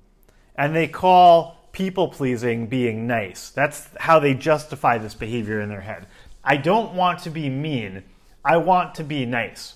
And 0.56 0.76
they 0.76 0.88
call 0.88 1.70
people 1.72 2.08
pleasing 2.08 2.68
being 2.68 3.06
nice. 3.06 3.50
That's 3.50 3.90
how 4.00 4.20
they 4.20 4.34
justify 4.34 4.98
this 4.98 5.14
behavior 5.14 5.62
in 5.62 5.70
their 5.70 5.82
head. 5.82 6.08
I 6.44 6.58
don't 6.58 6.94
want 6.94 7.20
to 7.20 7.30
be 7.30 7.50
mean. 7.50 8.04
I 8.44 8.58
want 8.58 8.96
to 8.96 9.04
be 9.04 9.26
nice. 9.26 9.76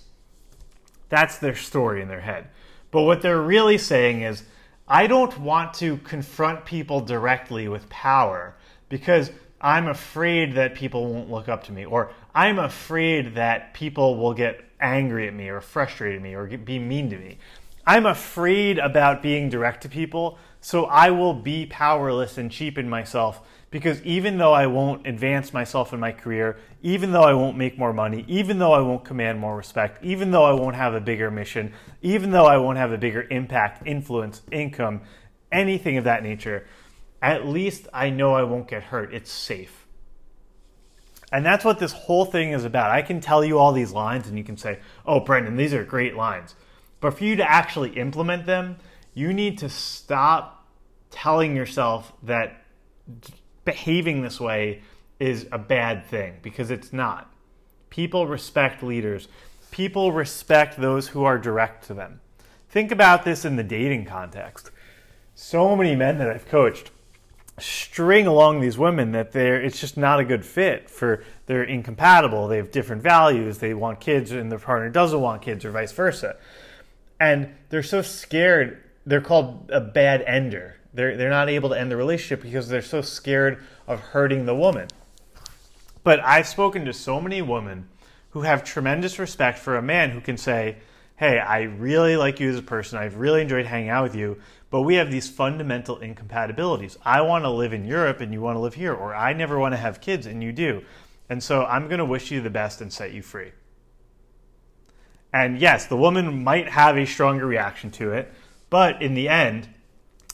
That's 1.10 1.38
their 1.38 1.56
story 1.56 2.02
in 2.02 2.08
their 2.08 2.22
head. 2.22 2.50
But 2.92 3.04
what 3.04 3.22
they're 3.22 3.42
really 3.42 3.78
saying 3.78 4.22
is, 4.22 4.44
I 4.88 5.08
don't 5.08 5.40
want 5.40 5.74
to 5.76 5.98
confront 5.98 6.66
people 6.66 7.02
directly 7.02 7.68
with 7.68 7.90
power 7.90 8.56
because 8.90 9.32
I'm 9.60 9.88
afraid 9.88 10.54
that 10.56 10.76
people 10.76 11.12
won't 11.12 11.32
look 11.32 11.50
up 11.50 11.64
to 11.66 11.72
me, 11.72 11.86
or 11.86 12.12
I'm 12.34 12.60
afraid 12.60 13.36
that 13.36 13.74
people 13.74 14.18
will 14.18 14.34
get 14.34 14.64
angry 14.80 15.28
at 15.28 15.34
me, 15.34 15.50
or 15.50 15.62
frustrated 15.62 16.22
me, 16.22 16.36
or 16.36 16.46
be 16.46 16.78
mean 16.78 17.10
to 17.10 17.18
me. 17.18 17.38
I'm 17.88 18.06
afraid 18.06 18.78
about 18.78 19.22
being 19.22 19.50
direct 19.50 19.82
to 19.84 19.90
people, 19.90 20.38
so 20.62 20.86
I 20.86 21.12
will 21.12 21.34
be 21.34 21.66
powerless 21.66 22.38
and 22.38 22.52
cheapen 22.52 22.90
myself 22.90 23.42
because 23.76 24.02
even 24.04 24.38
though 24.38 24.54
I 24.54 24.68
won't 24.68 25.06
advance 25.06 25.52
myself 25.52 25.92
in 25.92 26.00
my 26.00 26.14
career, 26.14 26.58
even 26.82 27.12
though 27.12 27.24
I 27.24 27.34
won't 27.34 27.58
make 27.58 27.78
more 27.78 27.92
money, 27.92 28.24
even 28.26 28.58
though 28.58 28.72
I 28.72 28.80
won't 28.80 29.04
command 29.04 29.38
more 29.38 29.58
respect, 29.58 30.02
even 30.02 30.32
though 30.32 30.46
I 30.46 30.54
won't 30.54 30.78
have 30.78 30.94
a 30.94 31.02
bigger 31.02 31.30
mission, 31.30 31.74
even 32.02 32.32
though 32.32 32.46
I 32.46 32.56
won't 32.56 32.78
have 32.78 32.94
a 32.94 32.98
bigger 32.98 33.28
impact, 33.30 33.86
influence, 33.86 34.44
income, 34.50 35.02
anything 35.52 35.98
of 35.98 36.06
that 36.06 36.24
nature, 36.24 36.66
at 37.22 37.48
least 37.48 37.90
I 37.92 38.12
know 38.12 38.34
I 38.34 38.44
won't 38.44 38.70
get 38.70 38.82
hurt. 38.82 39.14
It's 39.14 39.30
safe. 39.30 39.86
And 41.34 41.46
that's 41.46 41.66
what 41.66 41.78
this 41.78 41.92
whole 41.92 42.24
thing 42.24 42.52
is 42.52 42.64
about. 42.64 42.92
I 42.92 43.02
can 43.02 43.20
tell 43.20 43.44
you 43.44 43.60
all 43.60 43.74
these 43.74 43.92
lines 43.92 44.30
and 44.30 44.38
you 44.38 44.46
can 44.46 44.56
say, 44.56 44.80
oh, 45.06 45.20
Brendan, 45.20 45.58
these 45.58 45.74
are 45.74 45.84
great 45.84 46.16
lines. 46.16 46.56
But 47.02 47.18
for 47.18 47.26
you 47.26 47.36
to 47.36 47.52
actually 47.52 47.90
implement 47.98 48.46
them, 48.46 48.78
you 49.14 49.34
need 49.34 49.58
to 49.58 49.68
stop 49.68 50.66
telling 51.12 51.58
yourself 51.58 52.14
that 52.24 52.62
behaving 53.66 54.22
this 54.22 54.40
way 54.40 54.82
is 55.20 55.48
a 55.52 55.58
bad 55.58 56.06
thing 56.06 56.38
because 56.42 56.72
it's 56.72 56.94
not. 56.94 57.32
People 57.90 58.28
respect 58.28 58.84
leaders. 58.84 59.28
People 59.72 60.12
respect 60.12 60.80
those 60.80 61.10
who 61.10 61.24
are 61.24 61.38
direct 61.38 61.86
to 61.88 61.94
them. 61.94 62.22
Think 62.70 62.92
about 62.92 63.26
this 63.26 63.46
in 63.46 63.56
the 63.56 63.64
dating 63.64 64.06
context. 64.06 64.72
So 65.34 65.76
many 65.76 65.96
men 65.96 66.18
that 66.20 66.30
I've 66.30 66.48
coached 66.48 66.92
string 67.58 68.28
along 68.28 68.60
these 68.60 68.78
women 68.78 69.14
that 69.14 69.32
they're 69.32 69.62
it's 69.62 69.80
just 69.80 69.96
not 69.96 70.20
a 70.20 70.26
good 70.26 70.46
fit 70.46 70.90
for 70.90 71.24
they're 71.46 71.64
incompatible 71.64 72.50
they 72.50 72.58
have 72.58 72.70
different 72.70 73.02
values 73.02 73.60
they 73.60 73.74
want 73.74 73.98
kids 74.02 74.32
and 74.32 74.52
their 74.52 74.60
partner 74.60 74.90
doesn't 74.90 75.22
want 75.22 75.42
kids 75.42 75.64
or 75.64 75.72
vice 75.72 75.94
versa 75.94 76.36
and 77.18 77.50
they're 77.70 77.82
so 77.82 78.02
scared 78.02 78.84
they're 79.06 79.22
called 79.22 79.70
a 79.72 79.80
bad 79.80 80.22
ender 80.24 80.76
they're, 80.96 81.18
they're 81.18 81.30
not 81.30 81.50
able 81.50 81.70
to 81.70 81.80
end 81.80 81.92
the 81.92 81.98
relationship 81.98 82.42
because 82.42 82.68
they're 82.68 82.82
so 82.82 83.02
scared 83.02 83.62
of 83.88 84.00
hurting 84.00 84.46
the 84.46 84.56
woman. 84.56 84.88
But 86.04 86.20
I've 86.22 86.48
spoken 86.48 86.86
to 86.86 86.94
so 86.94 87.20
many 87.20 87.42
women 87.42 87.88
who 88.30 88.42
have 88.42 88.64
tremendous 88.64 89.20
respect 89.20 89.60
for 89.60 89.76
a 89.76 89.82
man 89.82 90.12
who 90.12 90.22
can 90.22 90.38
say, 90.38 90.78
Hey, 91.18 91.40
I 91.40 91.62
really 91.62 92.18
like 92.18 92.42
you 92.42 92.50
as 92.50 92.58
a 92.58 92.62
person. 92.62 93.00
I've 93.00 93.16
really 93.16 93.42
enjoyed 93.42 93.66
hanging 93.66 93.90
out 93.90 94.04
with 94.04 94.16
you, 94.16 94.38
but 94.70 94.82
we 94.82 94.96
have 94.96 95.10
these 95.10 95.30
fundamental 95.30 96.00
incompatibilities. 96.00 96.98
I 97.06 97.22
want 97.22 97.46
to 97.46 97.50
live 97.50 97.72
in 97.72 97.86
Europe 97.86 98.20
and 98.20 98.34
you 98.34 98.42
want 98.42 98.58
to 98.58 98.60
live 98.60 98.74
here, 98.74 98.94
or 98.94 99.16
I 99.16 99.32
never 99.32 99.58
want 99.58 99.72
to 99.74 99.78
have 99.78 100.02
kids 100.02 100.26
and 100.26 100.44
you 100.44 100.52
do. 100.52 100.84
And 101.30 101.42
so 101.42 101.64
I'm 101.64 101.88
going 101.88 102.00
to 102.00 102.06
wish 102.06 102.32
you 102.32 102.42
the 102.42 102.50
best 102.50 102.82
and 102.82 102.92
set 102.92 103.14
you 103.14 103.22
free. 103.22 103.54
And 105.32 105.58
yes, 105.58 105.86
the 105.86 105.98
woman 105.98 106.44
might 106.44 106.70
have 106.70 106.98
a 106.98 107.06
stronger 107.06 107.46
reaction 107.46 107.92
to 107.92 108.12
it, 108.12 108.34
but 108.70 109.02
in 109.02 109.14
the 109.14 109.30
end, 109.30 109.70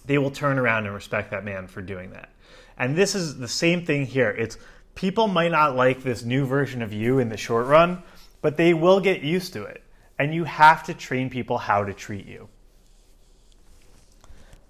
they 0.05 0.17
will 0.17 0.31
turn 0.31 0.57
around 0.57 0.85
and 0.85 0.93
respect 0.93 1.31
that 1.31 1.43
man 1.43 1.67
for 1.67 1.81
doing 1.81 2.11
that. 2.11 2.29
And 2.77 2.95
this 2.95 3.15
is 3.15 3.37
the 3.37 3.47
same 3.47 3.85
thing 3.85 4.05
here. 4.05 4.31
It's 4.31 4.57
people 4.95 5.27
might 5.27 5.51
not 5.51 5.75
like 5.75 6.03
this 6.03 6.23
new 6.23 6.45
version 6.45 6.81
of 6.81 6.93
you 6.93 7.19
in 7.19 7.29
the 7.29 7.37
short 7.37 7.67
run, 7.67 8.01
but 8.41 8.57
they 8.57 8.73
will 8.73 8.99
get 8.99 9.21
used 9.21 9.53
to 9.53 9.63
it. 9.63 9.83
And 10.17 10.33
you 10.33 10.43
have 10.43 10.83
to 10.85 10.93
train 10.93 11.29
people 11.29 11.57
how 11.57 11.83
to 11.83 11.93
treat 11.93 12.25
you. 12.25 12.47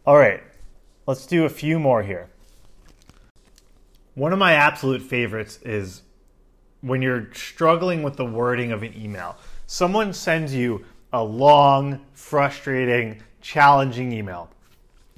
All 0.05 0.17
right, 0.17 0.41
let's 1.05 1.25
do 1.25 1.45
a 1.45 1.50
few 1.50 1.79
more 1.79 2.03
here. 2.03 2.29
One 4.15 4.33
of 4.33 4.39
my 4.39 4.53
absolute 4.53 5.01
favorites 5.01 5.59
is 5.63 6.01
when 6.81 7.01
you're 7.01 7.29
struggling 7.33 8.03
with 8.03 8.17
the 8.17 8.25
wording 8.25 8.71
of 8.71 8.83
an 8.83 8.93
email. 8.97 9.38
Someone 9.67 10.11
sends 10.11 10.53
you 10.53 10.83
a 11.13 11.23
long, 11.23 12.01
frustrating, 12.13 13.21
challenging 13.41 14.11
email 14.11 14.50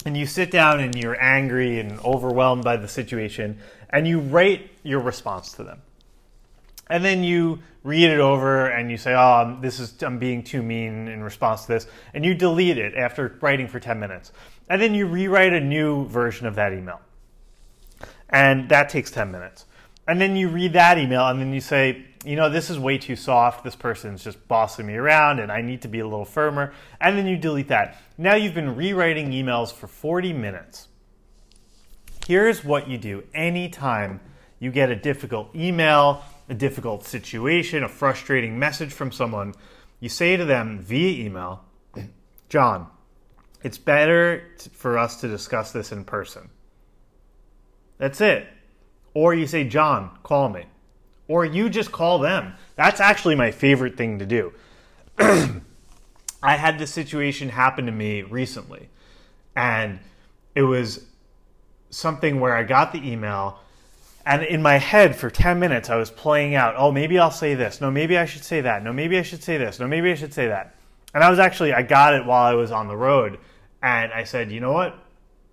and 0.05 0.17
you 0.17 0.25
sit 0.25 0.51
down 0.51 0.79
and 0.79 0.95
you're 0.95 1.21
angry 1.21 1.79
and 1.79 1.99
overwhelmed 1.99 2.63
by 2.63 2.77
the 2.77 2.87
situation 2.87 3.59
and 3.89 4.07
you 4.07 4.19
write 4.19 4.69
your 4.83 4.99
response 4.99 5.53
to 5.53 5.63
them. 5.63 5.81
And 6.89 7.03
then 7.03 7.23
you 7.23 7.59
read 7.83 8.09
it 8.09 8.19
over 8.19 8.67
and 8.67 8.89
you 8.89 8.97
say 8.97 9.13
oh 9.13 9.57
this 9.61 9.77
is 9.79 10.01
i'm 10.03 10.17
being 10.17 10.41
too 10.41 10.63
mean 10.63 11.09
in 11.09 11.21
response 11.21 11.63
to 11.63 11.67
this 11.67 11.85
and 12.13 12.23
you 12.23 12.33
delete 12.33 12.77
it 12.77 12.95
after 12.95 13.37
writing 13.41 13.67
for 13.67 13.79
10 13.79 13.99
minutes. 13.99 14.31
And 14.69 14.81
then 14.81 14.93
you 14.93 15.05
rewrite 15.05 15.53
a 15.53 15.59
new 15.59 16.07
version 16.07 16.47
of 16.47 16.55
that 16.55 16.73
email. 16.73 17.01
And 18.29 18.69
that 18.69 18.89
takes 18.89 19.11
10 19.11 19.31
minutes 19.31 19.65
and 20.07 20.19
then 20.19 20.35
you 20.35 20.49
read 20.49 20.73
that 20.73 20.97
email 20.97 21.27
and 21.27 21.39
then 21.39 21.53
you 21.53 21.61
say 21.61 22.05
you 22.23 22.35
know, 22.35 22.49
this 22.49 22.69
is 22.69 22.79
way 22.79 22.97
too 22.97 23.15
soft. 23.15 23.63
This 23.63 23.75
person's 23.75 24.23
just 24.23 24.47
bossing 24.47 24.87
me 24.87 24.95
around 24.95 25.39
and 25.39 25.51
I 25.51 25.61
need 25.61 25.81
to 25.81 25.87
be 25.87 25.99
a 25.99 26.07
little 26.07 26.25
firmer. 26.25 26.73
And 27.01 27.17
then 27.17 27.27
you 27.27 27.37
delete 27.37 27.67
that. 27.67 27.97
Now 28.17 28.35
you've 28.35 28.53
been 28.53 28.75
rewriting 28.75 29.31
emails 29.31 29.73
for 29.73 29.87
40 29.87 30.33
minutes. 30.33 30.87
Here's 32.25 32.63
what 32.63 32.87
you 32.87 32.97
do 32.97 33.23
anytime 33.33 34.21
you 34.59 34.71
get 34.71 34.89
a 34.89 34.95
difficult 34.95 35.53
email, 35.53 36.23
a 36.47 36.53
difficult 36.53 37.05
situation, 37.05 37.83
a 37.83 37.89
frustrating 37.89 38.57
message 38.57 38.93
from 38.93 39.11
someone, 39.11 39.53
you 39.99 40.07
say 40.07 40.37
to 40.37 40.45
them 40.45 40.79
via 40.79 41.25
email, 41.25 41.65
John, 42.47 42.87
it's 43.61 43.77
better 43.77 44.43
for 44.71 44.97
us 44.97 45.19
to 45.21 45.27
discuss 45.27 45.73
this 45.73 45.91
in 45.91 46.05
person. 46.05 46.49
That's 47.97 48.21
it. 48.21 48.47
Or 49.13 49.33
you 49.33 49.47
say, 49.47 49.63
John, 49.63 50.17
call 50.23 50.49
me 50.49 50.65
or 51.27 51.45
you 51.45 51.69
just 51.69 51.91
call 51.91 52.19
them. 52.19 52.53
That's 52.75 52.99
actually 52.99 53.35
my 53.35 53.51
favorite 53.51 53.97
thing 53.97 54.19
to 54.19 54.25
do. 54.25 54.53
I 55.19 56.57
had 56.57 56.77
this 56.77 56.91
situation 56.91 57.49
happen 57.49 57.85
to 57.85 57.91
me 57.91 58.23
recently, 58.23 58.89
and 59.55 59.99
it 60.55 60.63
was 60.63 61.05
something 61.89 62.39
where 62.39 62.55
I 62.55 62.63
got 62.63 62.91
the 62.91 62.99
email 62.99 63.59
and 64.25 64.41
in 64.43 64.61
my 64.61 64.77
head 64.77 65.15
for 65.17 65.29
10 65.29 65.59
minutes 65.59 65.89
I 65.89 65.97
was 65.97 66.09
playing 66.09 66.55
out, 66.55 66.75
oh, 66.77 66.93
maybe 66.93 67.19
I'll 67.19 67.29
say 67.29 67.55
this. 67.55 67.81
No, 67.81 67.91
maybe 67.91 68.17
I 68.17 68.23
should 68.23 68.43
say 68.43 68.61
that. 68.61 68.81
No, 68.81 68.93
maybe 68.93 69.17
I 69.17 69.21
should 69.21 69.43
say 69.43 69.57
this. 69.57 69.79
No, 69.81 69.87
maybe 69.87 70.11
I 70.11 70.15
should 70.15 70.33
say 70.33 70.47
that. 70.47 70.75
And 71.13 71.23
I 71.23 71.29
was 71.29 71.39
actually, 71.39 71.73
I 71.73 71.81
got 71.81 72.13
it 72.13 72.25
while 72.25 72.45
I 72.45 72.53
was 72.53 72.71
on 72.71 72.87
the 72.87 72.95
road. 72.95 73.37
And 73.81 74.13
I 74.13 74.23
said, 74.23 74.49
you 74.49 74.61
know 74.61 74.71
what? 74.71 74.97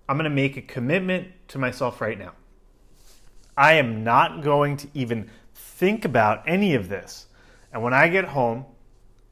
I'm 0.09 0.17
going 0.17 0.25
to 0.25 0.31
make 0.31 0.57
a 0.57 0.63
commitment 0.63 1.33
to 1.49 1.59
myself 1.59 2.01
right 2.01 2.17
now. 2.17 2.33
I 3.57 3.75
am 3.75 4.05
not 4.05 4.43
going 4.43 4.77
to 4.79 4.89
even 4.95 5.31
think 5.55 6.05
about 6.05 6.43
any 6.47 6.75
of 6.75 6.89
this. 6.89 7.27
And 7.73 7.83
when 7.83 7.95
I 7.95 8.09
get 8.09 8.25
home 8.25 8.65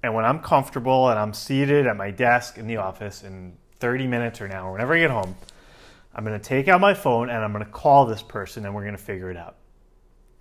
and 0.03 0.15
when 0.15 0.25
I'm 0.25 0.41
comfortable 0.41 1.09
and 1.09 1.19
I'm 1.19 1.33
seated 1.33 1.87
at 1.87 1.97
my 1.97 2.11
desk 2.11 2.59
in 2.59 2.67
the 2.67 2.77
office 2.77 3.23
in 3.23 3.57
30 3.81 4.07
minutes 4.07 4.41
or 4.41 4.47
an 4.47 4.53
hour, 4.53 4.73
whenever 4.73 4.95
I 4.95 5.01
get 5.01 5.11
home, 5.11 5.37
I'm 6.15 6.25
going 6.25 6.39
to 6.39 6.45
take 6.45 6.69
out 6.69 6.81
my 6.81 6.95
phone 6.95 7.31
and 7.31 7.45
I'm 7.45 7.53
going 7.53 7.65
to 7.65 7.71
call 7.71 8.07
this 8.07 8.23
person 8.23 8.65
and 8.65 8.75
we're 8.75 8.83
going 8.83 8.97
to 8.97 9.03
figure 9.03 9.31
it 9.31 9.37
out. 9.37 9.57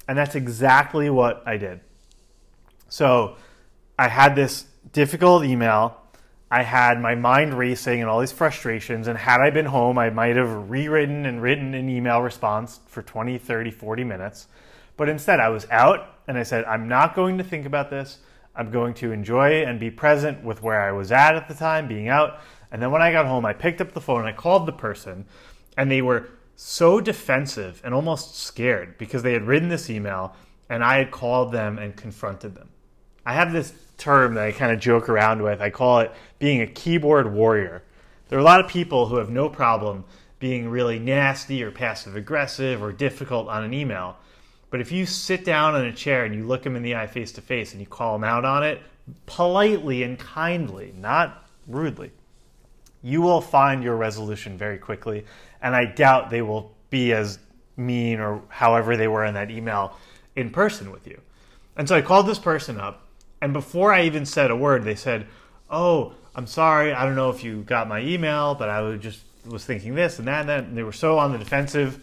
And 0.07 0.17
that's 0.17 0.35
exactly 0.35 1.09
what 1.09 1.43
I 1.45 1.57
did. 1.57 1.81
So 2.89 3.35
I 3.99 4.07
had 4.07 4.35
this 4.35 4.65
difficult 4.93 5.43
email. 5.43 6.01
I 6.49 6.63
had 6.63 7.01
my 7.01 7.13
mind 7.15 7.53
racing 7.53 7.99
and 7.99 8.09
all 8.09 8.21
these 8.21 8.31
frustrations. 8.31 9.07
And 9.07 9.17
had 9.17 9.41
I 9.41 9.49
been 9.49 9.65
home, 9.65 9.97
I 9.97 10.09
might 10.09 10.37
have 10.37 10.69
rewritten 10.69 11.25
and 11.25 11.41
written 11.41 11.73
an 11.73 11.89
email 11.89 12.21
response 12.21 12.79
for 12.87 13.01
20, 13.01 13.37
30, 13.37 13.71
40 13.71 14.03
minutes. 14.03 14.47
But 14.95 15.09
instead, 15.09 15.39
I 15.39 15.49
was 15.49 15.67
out 15.69 16.15
and 16.27 16.37
I 16.37 16.43
said, 16.43 16.63
I'm 16.65 16.87
not 16.87 17.15
going 17.15 17.37
to 17.37 17.43
think 17.43 17.65
about 17.65 17.89
this. 17.89 18.19
I'm 18.55 18.71
going 18.71 18.93
to 18.95 19.11
enjoy 19.11 19.63
and 19.63 19.79
be 19.79 19.91
present 19.91 20.43
with 20.43 20.63
where 20.63 20.81
I 20.81 20.91
was 20.91 21.11
at 21.11 21.35
at 21.35 21.47
the 21.47 21.53
time, 21.53 21.87
being 21.87 22.07
out. 22.07 22.39
And 22.71 22.81
then 22.81 22.91
when 22.91 23.01
I 23.01 23.11
got 23.11 23.25
home, 23.25 23.45
I 23.45 23.53
picked 23.53 23.81
up 23.81 23.91
the 23.91 24.01
phone 24.01 24.19
and 24.19 24.27
I 24.27 24.33
called 24.33 24.65
the 24.65 24.73
person 24.73 25.25
and 25.77 25.91
they 25.91 26.01
were 26.01 26.29
so 26.55 26.99
defensive 26.99 27.81
and 27.83 27.93
almost 27.93 28.35
scared 28.35 28.97
because 28.97 29.21
they 29.21 29.33
had 29.33 29.43
written 29.43 29.69
this 29.69 29.89
email 29.89 30.35
and 30.69 30.83
I 30.83 30.97
had 30.97 31.11
called 31.11 31.51
them 31.51 31.77
and 31.77 31.95
confronted 31.95 32.55
them. 32.55 32.69
I 33.27 33.33
have 33.33 33.51
this 33.51 33.73
term 33.97 34.35
that 34.35 34.45
I 34.45 34.53
kind 34.53 34.71
of 34.71 34.79
joke 34.79 35.09
around 35.09 35.41
with. 35.41 35.59
I 35.59 35.69
call 35.69 35.99
it 35.99 36.13
being 36.39 36.61
a 36.61 36.65
keyboard 36.65 37.33
warrior. 37.33 37.83
There 38.29 38.39
are 38.39 38.41
a 38.41 38.45
lot 38.45 38.61
of 38.61 38.69
people 38.69 39.07
who 39.07 39.17
have 39.17 39.29
no 39.29 39.49
problem 39.49 40.05
being 40.39 40.69
really 40.69 40.97
nasty 40.97 41.61
or 41.61 41.69
passive 41.69 42.15
aggressive 42.15 42.81
or 42.81 42.93
difficult 42.93 43.49
on 43.49 43.65
an 43.65 43.73
email. 43.73 44.15
But 44.69 44.79
if 44.79 44.93
you 44.93 45.05
sit 45.05 45.43
down 45.43 45.75
in 45.75 45.87
a 45.87 45.91
chair 45.91 46.23
and 46.23 46.33
you 46.33 46.45
look 46.45 46.63
them 46.63 46.77
in 46.77 46.83
the 46.83 46.95
eye 46.95 47.07
face 47.07 47.33
to 47.33 47.41
face 47.41 47.73
and 47.73 47.81
you 47.81 47.85
call 47.85 48.13
them 48.13 48.23
out 48.23 48.45
on 48.45 48.63
it 48.63 48.81
politely 49.25 50.03
and 50.03 50.17
kindly, 50.17 50.93
not 50.97 51.49
rudely, 51.67 52.11
you 53.03 53.21
will 53.21 53.41
find 53.41 53.83
your 53.83 53.97
resolution 53.97 54.57
very 54.57 54.77
quickly. 54.77 55.25
And 55.61 55.75
I 55.75 55.83
doubt 55.83 56.29
they 56.29 56.41
will 56.41 56.71
be 56.89 57.11
as 57.11 57.39
mean 57.75 58.21
or 58.21 58.41
however 58.47 58.95
they 58.95 59.09
were 59.09 59.25
in 59.25 59.33
that 59.33 59.51
email 59.51 59.97
in 60.37 60.49
person 60.49 60.91
with 60.91 61.05
you. 61.05 61.19
And 61.75 61.89
so 61.89 61.95
I 61.97 62.01
called 62.01 62.25
this 62.25 62.39
person 62.39 62.79
up, 62.79 63.06
and 63.41 63.53
before 63.53 63.93
I 63.93 64.03
even 64.03 64.25
said 64.25 64.51
a 64.51 64.55
word, 64.55 64.83
they 64.83 64.95
said, 64.95 65.27
Oh, 65.69 66.13
I'm 66.35 66.47
sorry. 66.47 66.93
I 66.93 67.05
don't 67.05 67.15
know 67.15 67.29
if 67.29 67.43
you 67.43 67.63
got 67.63 67.87
my 67.87 68.01
email, 68.01 68.55
but 68.55 68.69
I 68.69 68.81
was 68.81 69.01
just 69.01 69.21
was 69.45 69.65
thinking 69.65 69.95
this 69.95 70.19
and 70.19 70.27
that 70.27 70.41
and 70.41 70.49
that. 70.49 70.63
And 70.65 70.77
they 70.77 70.83
were 70.83 70.91
so 70.91 71.17
on 71.19 71.31
the 71.31 71.37
defensive. 71.37 71.99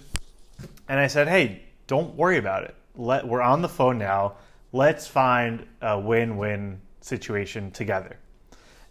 And 0.89 0.99
I 0.99 1.07
said, 1.07 1.29
Hey, 1.29 1.63
don't 1.87 2.15
worry 2.15 2.39
about 2.39 2.65
it. 2.65 2.75
Let, 2.97 3.27
we're 3.27 3.43
on 3.43 3.63
the 3.63 3.69
phone 3.69 3.99
now. 3.99 4.35
Let's 4.73 5.07
find 5.07 5.67
a 5.81 5.99
win 5.99 6.37
win 6.37 6.81
situation 7.01 7.71
together. 7.71 8.17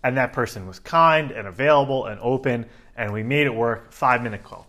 And 0.04 0.18
that 0.18 0.34
person 0.34 0.68
was 0.68 0.80
kind 0.80 1.32
and 1.32 1.48
available 1.48 2.06
and 2.08 2.20
open, 2.20 2.66
and 2.98 3.14
we 3.14 3.24
made 3.24 3.48
it 3.48 3.56
work. 3.56 3.92
Five 3.92 4.22
minute 4.22 4.44
call. 4.44 4.68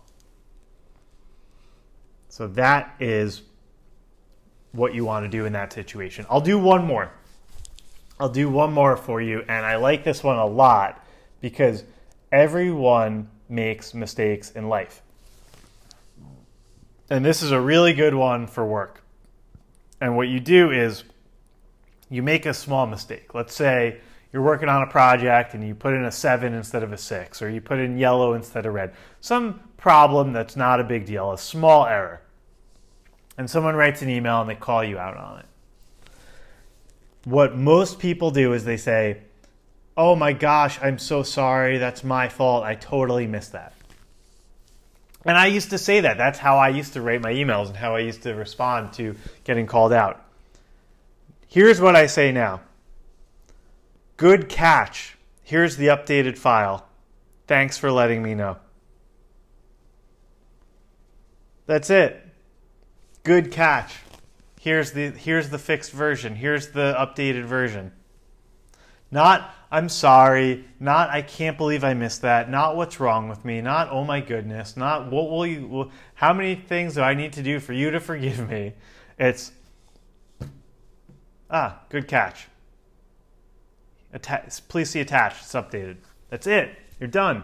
So 2.29 2.47
that 2.47 2.95
is 2.99 3.41
what 4.71 4.93
you 4.93 5.05
want 5.05 5.25
to 5.25 5.29
do 5.29 5.45
in 5.45 5.53
that 5.53 5.73
situation. 5.73 6.25
I'll 6.29 6.41
do 6.41 6.57
one 6.57 6.85
more. 6.85 7.11
I'll 8.19 8.29
do 8.29 8.49
one 8.49 8.71
more 8.71 8.95
for 8.95 9.21
you, 9.21 9.43
and 9.47 9.65
I 9.65 9.75
like 9.75 10.03
this 10.03 10.23
one 10.23 10.37
a 10.37 10.45
lot 10.45 11.05
because 11.41 11.83
everyone 12.31 13.29
makes 13.49 13.93
mistakes 13.93 14.51
in 14.51 14.69
life. 14.69 15.01
And 17.09 17.23
this 17.23 17.43
is 17.43 17.51
a 17.51 17.59
really 17.59 17.93
good 17.93 18.15
one 18.15 18.47
for 18.47 18.65
work. 18.65 19.03
And 20.01 20.15
what 20.15 20.27
you 20.27 20.39
do 20.39 20.71
is 20.71 21.03
you 22.09 22.23
make 22.23 22.45
a 22.45 22.53
small 22.53 22.87
mistake. 22.87 23.33
Let's 23.33 23.53
say 23.53 23.99
you're 24.31 24.41
working 24.41 24.69
on 24.69 24.81
a 24.81 24.87
project 24.87 25.53
and 25.53 25.65
you 25.65 25.75
put 25.75 25.93
in 25.93 26.03
a 26.05 26.11
seven 26.11 26.53
instead 26.53 26.83
of 26.83 26.91
a 26.91 26.97
six, 26.97 27.41
or 27.41 27.49
you 27.49 27.61
put 27.61 27.79
in 27.79 27.97
yellow 27.97 28.33
instead 28.33 28.65
of 28.65 28.73
red. 28.73 28.93
Some 29.21 29.59
problem 29.77 30.33
that's 30.33 30.55
not 30.55 30.79
a 30.79 30.83
big 30.83 31.05
deal, 31.05 31.31
a 31.31 31.37
small 31.37 31.85
error. 31.85 32.21
And 33.37 33.49
someone 33.49 33.75
writes 33.75 34.01
an 34.01 34.09
email 34.09 34.41
and 34.41 34.49
they 34.49 34.55
call 34.55 34.83
you 34.83 34.97
out 34.97 35.17
on 35.17 35.39
it. 35.39 35.45
What 37.25 37.57
most 37.57 37.99
people 37.99 38.31
do 38.31 38.53
is 38.53 38.63
they 38.63 38.77
say, 38.77 39.21
Oh 39.97 40.15
my 40.15 40.33
gosh, 40.33 40.79
I'm 40.81 40.99
so 40.99 41.23
sorry. 41.23 41.77
That's 41.77 42.03
my 42.03 42.29
fault. 42.29 42.63
I 42.63 42.75
totally 42.75 43.27
missed 43.27 43.53
that. 43.53 43.73
And 45.25 45.37
I 45.37 45.47
used 45.47 45.71
to 45.71 45.77
say 45.77 46.01
that. 46.01 46.17
That's 46.17 46.37
how 46.37 46.57
I 46.57 46.69
used 46.69 46.93
to 46.93 47.01
write 47.01 47.21
my 47.21 47.33
emails 47.33 47.67
and 47.67 47.75
how 47.75 47.95
I 47.95 47.99
used 47.99 48.23
to 48.23 48.33
respond 48.33 48.93
to 48.93 49.15
getting 49.43 49.65
called 49.65 49.91
out. 49.91 50.23
Here's 51.47 51.81
what 51.81 51.95
I 51.95 52.07
say 52.07 52.31
now 52.31 52.61
Good 54.17 54.49
catch. 54.49 55.17
Here's 55.43 55.77
the 55.77 55.87
updated 55.87 56.37
file. 56.37 56.87
Thanks 57.47 57.77
for 57.77 57.91
letting 57.91 58.23
me 58.23 58.33
know. 58.33 58.57
That's 61.65 61.89
it. 61.89 62.21
Good 63.23 63.51
catch. 63.51 63.93
Here's 64.65 64.93
the 64.93 65.11
here's 65.11 65.51
the 65.51 65.59
fixed 65.59 65.91
version. 65.91 66.33
Here's 66.33 66.69
the 66.69 66.95
updated 66.97 67.43
version. 67.43 67.91
Not 69.11 69.53
I'm 69.69 69.89
sorry, 69.89 70.65
not 70.79 71.11
I 71.11 71.21
can't 71.21 71.55
believe 71.55 71.83
I 71.83 71.93
missed 71.93 72.23
that, 72.23 72.49
not 72.49 72.75
what's 72.75 72.99
wrong 72.99 73.29
with 73.29 73.45
me, 73.45 73.61
not 73.61 73.89
oh 73.91 74.03
my 74.03 74.21
goodness, 74.21 74.75
not 74.75 75.11
what 75.11 75.29
will 75.29 75.45
you 75.45 75.91
how 76.15 76.33
many 76.33 76.55
things 76.55 76.95
do 76.95 77.01
I 77.01 77.13
need 77.13 77.33
to 77.33 77.43
do 77.43 77.59
for 77.59 77.73
you 77.73 77.91
to 77.91 77.99
forgive 77.99 78.49
me? 78.49 78.73
It's 79.19 79.51
ah, 81.51 81.81
good 81.89 82.07
catch. 82.07 82.47
Atta- 84.15 84.49
please 84.67 84.89
see 84.89 84.99
attached. 84.99 85.43
It's 85.43 85.53
updated. 85.53 85.97
That's 86.31 86.47
it. 86.47 86.75
You're 86.99 87.07
done. 87.07 87.43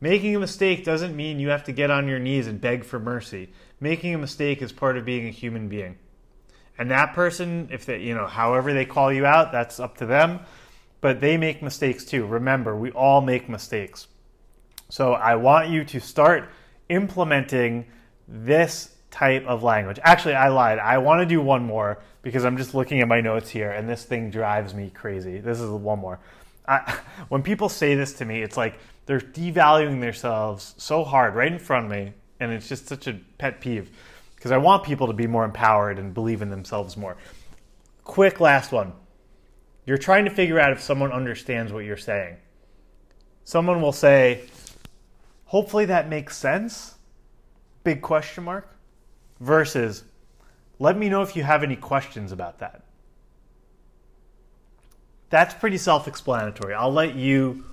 Making 0.00 0.34
a 0.34 0.40
mistake 0.40 0.82
doesn't 0.82 1.14
mean 1.14 1.40
you 1.40 1.50
have 1.50 1.64
to 1.64 1.72
get 1.72 1.90
on 1.90 2.08
your 2.08 2.18
knees 2.18 2.46
and 2.46 2.58
beg 2.58 2.84
for 2.84 2.98
mercy. 2.98 3.50
Making 3.80 4.14
a 4.14 4.18
mistake 4.18 4.62
is 4.62 4.72
part 4.72 4.96
of 4.96 5.04
being 5.04 5.26
a 5.26 5.30
human 5.30 5.68
being. 5.68 5.98
And 6.78 6.90
that 6.90 7.14
person, 7.14 7.68
if 7.72 7.86
they, 7.86 8.00
you 8.00 8.14
know, 8.14 8.26
however 8.26 8.72
they 8.72 8.84
call 8.84 9.12
you 9.12 9.24
out, 9.24 9.52
that's 9.52 9.80
up 9.80 9.96
to 9.98 10.06
them. 10.06 10.40
But 11.00 11.20
they 11.20 11.36
make 11.36 11.62
mistakes 11.62 12.04
too. 12.04 12.26
Remember, 12.26 12.76
we 12.76 12.90
all 12.90 13.20
make 13.20 13.48
mistakes. 13.48 14.08
So 14.88 15.12
I 15.12 15.36
want 15.36 15.68
you 15.68 15.84
to 15.84 16.00
start 16.00 16.48
implementing 16.88 17.86
this 18.28 18.94
type 19.10 19.44
of 19.46 19.62
language. 19.62 19.98
Actually, 20.02 20.34
I 20.34 20.48
lied. 20.48 20.78
I 20.78 20.98
want 20.98 21.20
to 21.20 21.26
do 21.26 21.40
one 21.40 21.64
more 21.64 21.98
because 22.22 22.44
I'm 22.44 22.56
just 22.56 22.74
looking 22.74 23.00
at 23.00 23.08
my 23.08 23.20
notes 23.20 23.48
here 23.48 23.70
and 23.70 23.88
this 23.88 24.04
thing 24.04 24.30
drives 24.30 24.74
me 24.74 24.90
crazy. 24.90 25.38
This 25.38 25.60
is 25.60 25.70
one 25.70 25.98
more. 25.98 26.20
I, 26.68 26.98
when 27.28 27.42
people 27.42 27.68
say 27.68 27.94
this 27.94 28.12
to 28.14 28.24
me, 28.24 28.42
it's 28.42 28.56
like 28.56 28.78
they're 29.06 29.20
devaluing 29.20 30.00
themselves 30.00 30.74
so 30.76 31.04
hard 31.04 31.34
right 31.34 31.52
in 31.52 31.58
front 31.58 31.86
of 31.86 31.92
me, 31.92 32.12
and 32.40 32.52
it's 32.52 32.68
just 32.68 32.88
such 32.88 33.06
a 33.06 33.18
pet 33.38 33.60
peeve 33.60 33.90
because 34.36 34.52
I 34.52 34.58
want 34.58 34.84
people 34.84 35.08
to 35.08 35.12
be 35.12 35.26
more 35.26 35.44
empowered 35.44 35.98
and 35.98 36.14
believe 36.14 36.42
in 36.42 36.50
themselves 36.50 36.96
more. 36.96 37.16
Quick 38.04 38.38
last 38.38 38.70
one. 38.70 38.92
You're 39.84 39.98
trying 39.98 40.24
to 40.26 40.30
figure 40.30 40.60
out 40.60 40.72
if 40.72 40.80
someone 40.80 41.10
understands 41.10 41.72
what 41.72 41.84
you're 41.84 41.96
saying. 41.96 42.36
Someone 43.44 43.80
will 43.80 43.92
say, 43.92 44.48
"Hopefully 45.46 45.86
that 45.86 46.08
makes 46.08 46.36
sense." 46.36 46.96
Big 47.82 48.02
question 48.02 48.44
mark 48.44 48.76
versus 49.40 50.04
let 50.78 50.96
me 50.96 51.08
know 51.08 51.22
if 51.22 51.36
you 51.36 51.42
have 51.42 51.62
any 51.62 51.76
questions 51.76 52.32
about 52.32 52.58
that. 52.58 52.82
That's 55.30 55.54
pretty 55.54 55.78
self 55.78 56.06
explanatory. 56.06 56.74
I'll 56.74 56.92
let 56.92 57.14
you 57.14 57.64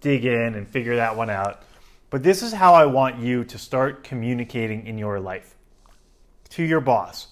dig 0.00 0.24
in 0.24 0.54
and 0.54 0.68
figure 0.68 0.96
that 0.96 1.16
one 1.16 1.30
out. 1.30 1.62
But 2.10 2.22
this 2.22 2.42
is 2.42 2.52
how 2.52 2.74
I 2.74 2.84
want 2.86 3.18
you 3.18 3.44
to 3.44 3.58
start 3.58 4.04
communicating 4.04 4.86
in 4.86 4.98
your 4.98 5.18
life 5.18 5.56
to 6.50 6.62
your 6.62 6.80
boss, 6.80 7.28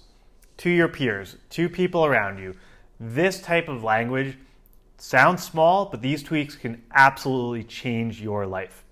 to 0.59 0.70
your 0.70 0.88
peers, 0.88 1.37
to 1.51 1.68
people 1.68 2.05
around 2.05 2.38
you. 2.38 2.55
This 2.98 3.40
type 3.40 3.68
of 3.68 3.83
language 3.83 4.37
sounds 4.98 5.42
small, 5.42 5.87
but 5.87 6.03
these 6.03 6.22
tweaks 6.22 6.55
can 6.55 6.83
absolutely 6.94 7.64
change 7.64 8.20
your 8.20 8.46
life. 8.46 8.85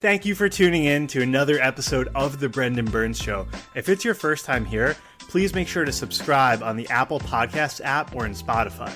Thank 0.00 0.24
you 0.24 0.36
for 0.36 0.48
tuning 0.48 0.84
in 0.84 1.08
to 1.08 1.22
another 1.22 1.58
episode 1.60 2.08
of 2.14 2.38
The 2.38 2.48
Brendan 2.48 2.86
Burns 2.86 3.18
Show. 3.18 3.48
If 3.74 3.88
it's 3.88 4.04
your 4.04 4.14
first 4.14 4.44
time 4.44 4.64
here, 4.64 4.96
please 5.18 5.54
make 5.54 5.66
sure 5.66 5.84
to 5.84 5.90
subscribe 5.90 6.62
on 6.62 6.76
the 6.76 6.88
Apple 6.88 7.18
Podcasts 7.18 7.80
app 7.82 8.14
or 8.14 8.24
in 8.24 8.32
Spotify. 8.32 8.92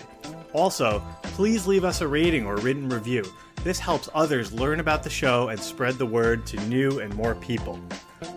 Also, 0.52 1.02
please 1.22 1.66
leave 1.66 1.84
us 1.84 2.02
a 2.02 2.06
rating 2.06 2.46
or 2.46 2.56
written 2.58 2.88
review. 2.88 3.24
This 3.64 3.80
helps 3.80 4.08
others 4.14 4.52
learn 4.52 4.80
about 4.80 5.02
the 5.02 5.10
show 5.10 5.48
and 5.48 5.58
spread 5.58 5.94
the 5.94 6.06
word 6.06 6.46
to 6.46 6.56
new 6.68 7.00
and 7.00 7.12
more 7.14 7.34
people. 7.34 7.80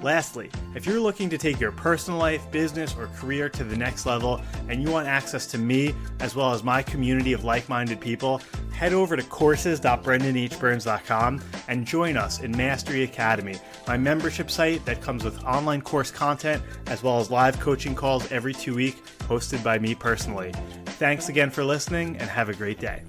Lastly, 0.01 0.49
if 0.75 0.85
you're 0.85 0.99
looking 0.99 1.29
to 1.29 1.37
take 1.37 1.57
your 1.59 1.71
personal 1.71 2.19
life, 2.19 2.51
business, 2.51 2.95
or 2.97 3.07
career 3.07 3.49
to 3.49 3.63
the 3.63 3.75
next 3.75 4.05
level 4.05 4.39
and 4.69 4.79
you 4.81 4.89
want 4.91 5.07
access 5.07 5.47
to 5.47 5.57
me 5.57 5.95
as 6.19 6.35
well 6.35 6.51
as 6.51 6.63
my 6.63 6.83
community 6.83 7.33
of 7.33 7.43
like 7.43 7.67
minded 7.69 7.99
people, 7.99 8.39
head 8.73 8.93
over 8.93 9.15
to 9.15 9.23
courses.brendanhburns.com 9.23 11.41
and 11.67 11.87
join 11.87 12.17
us 12.17 12.41
in 12.41 12.55
Mastery 12.55 13.01
Academy, 13.03 13.55
my 13.87 13.97
membership 13.97 14.51
site 14.51 14.85
that 14.85 15.01
comes 15.01 15.23
with 15.23 15.43
online 15.43 15.81
course 15.81 16.11
content 16.11 16.61
as 16.87 17.01
well 17.01 17.19
as 17.19 17.31
live 17.31 17.59
coaching 17.59 17.95
calls 17.95 18.31
every 18.31 18.53
two 18.53 18.75
weeks 18.75 18.99
hosted 19.21 19.63
by 19.63 19.79
me 19.79 19.95
personally. 19.95 20.51
Thanks 20.85 21.29
again 21.29 21.49
for 21.49 21.63
listening 21.63 22.17
and 22.17 22.29
have 22.29 22.49
a 22.49 22.53
great 22.53 22.79
day. 22.79 23.01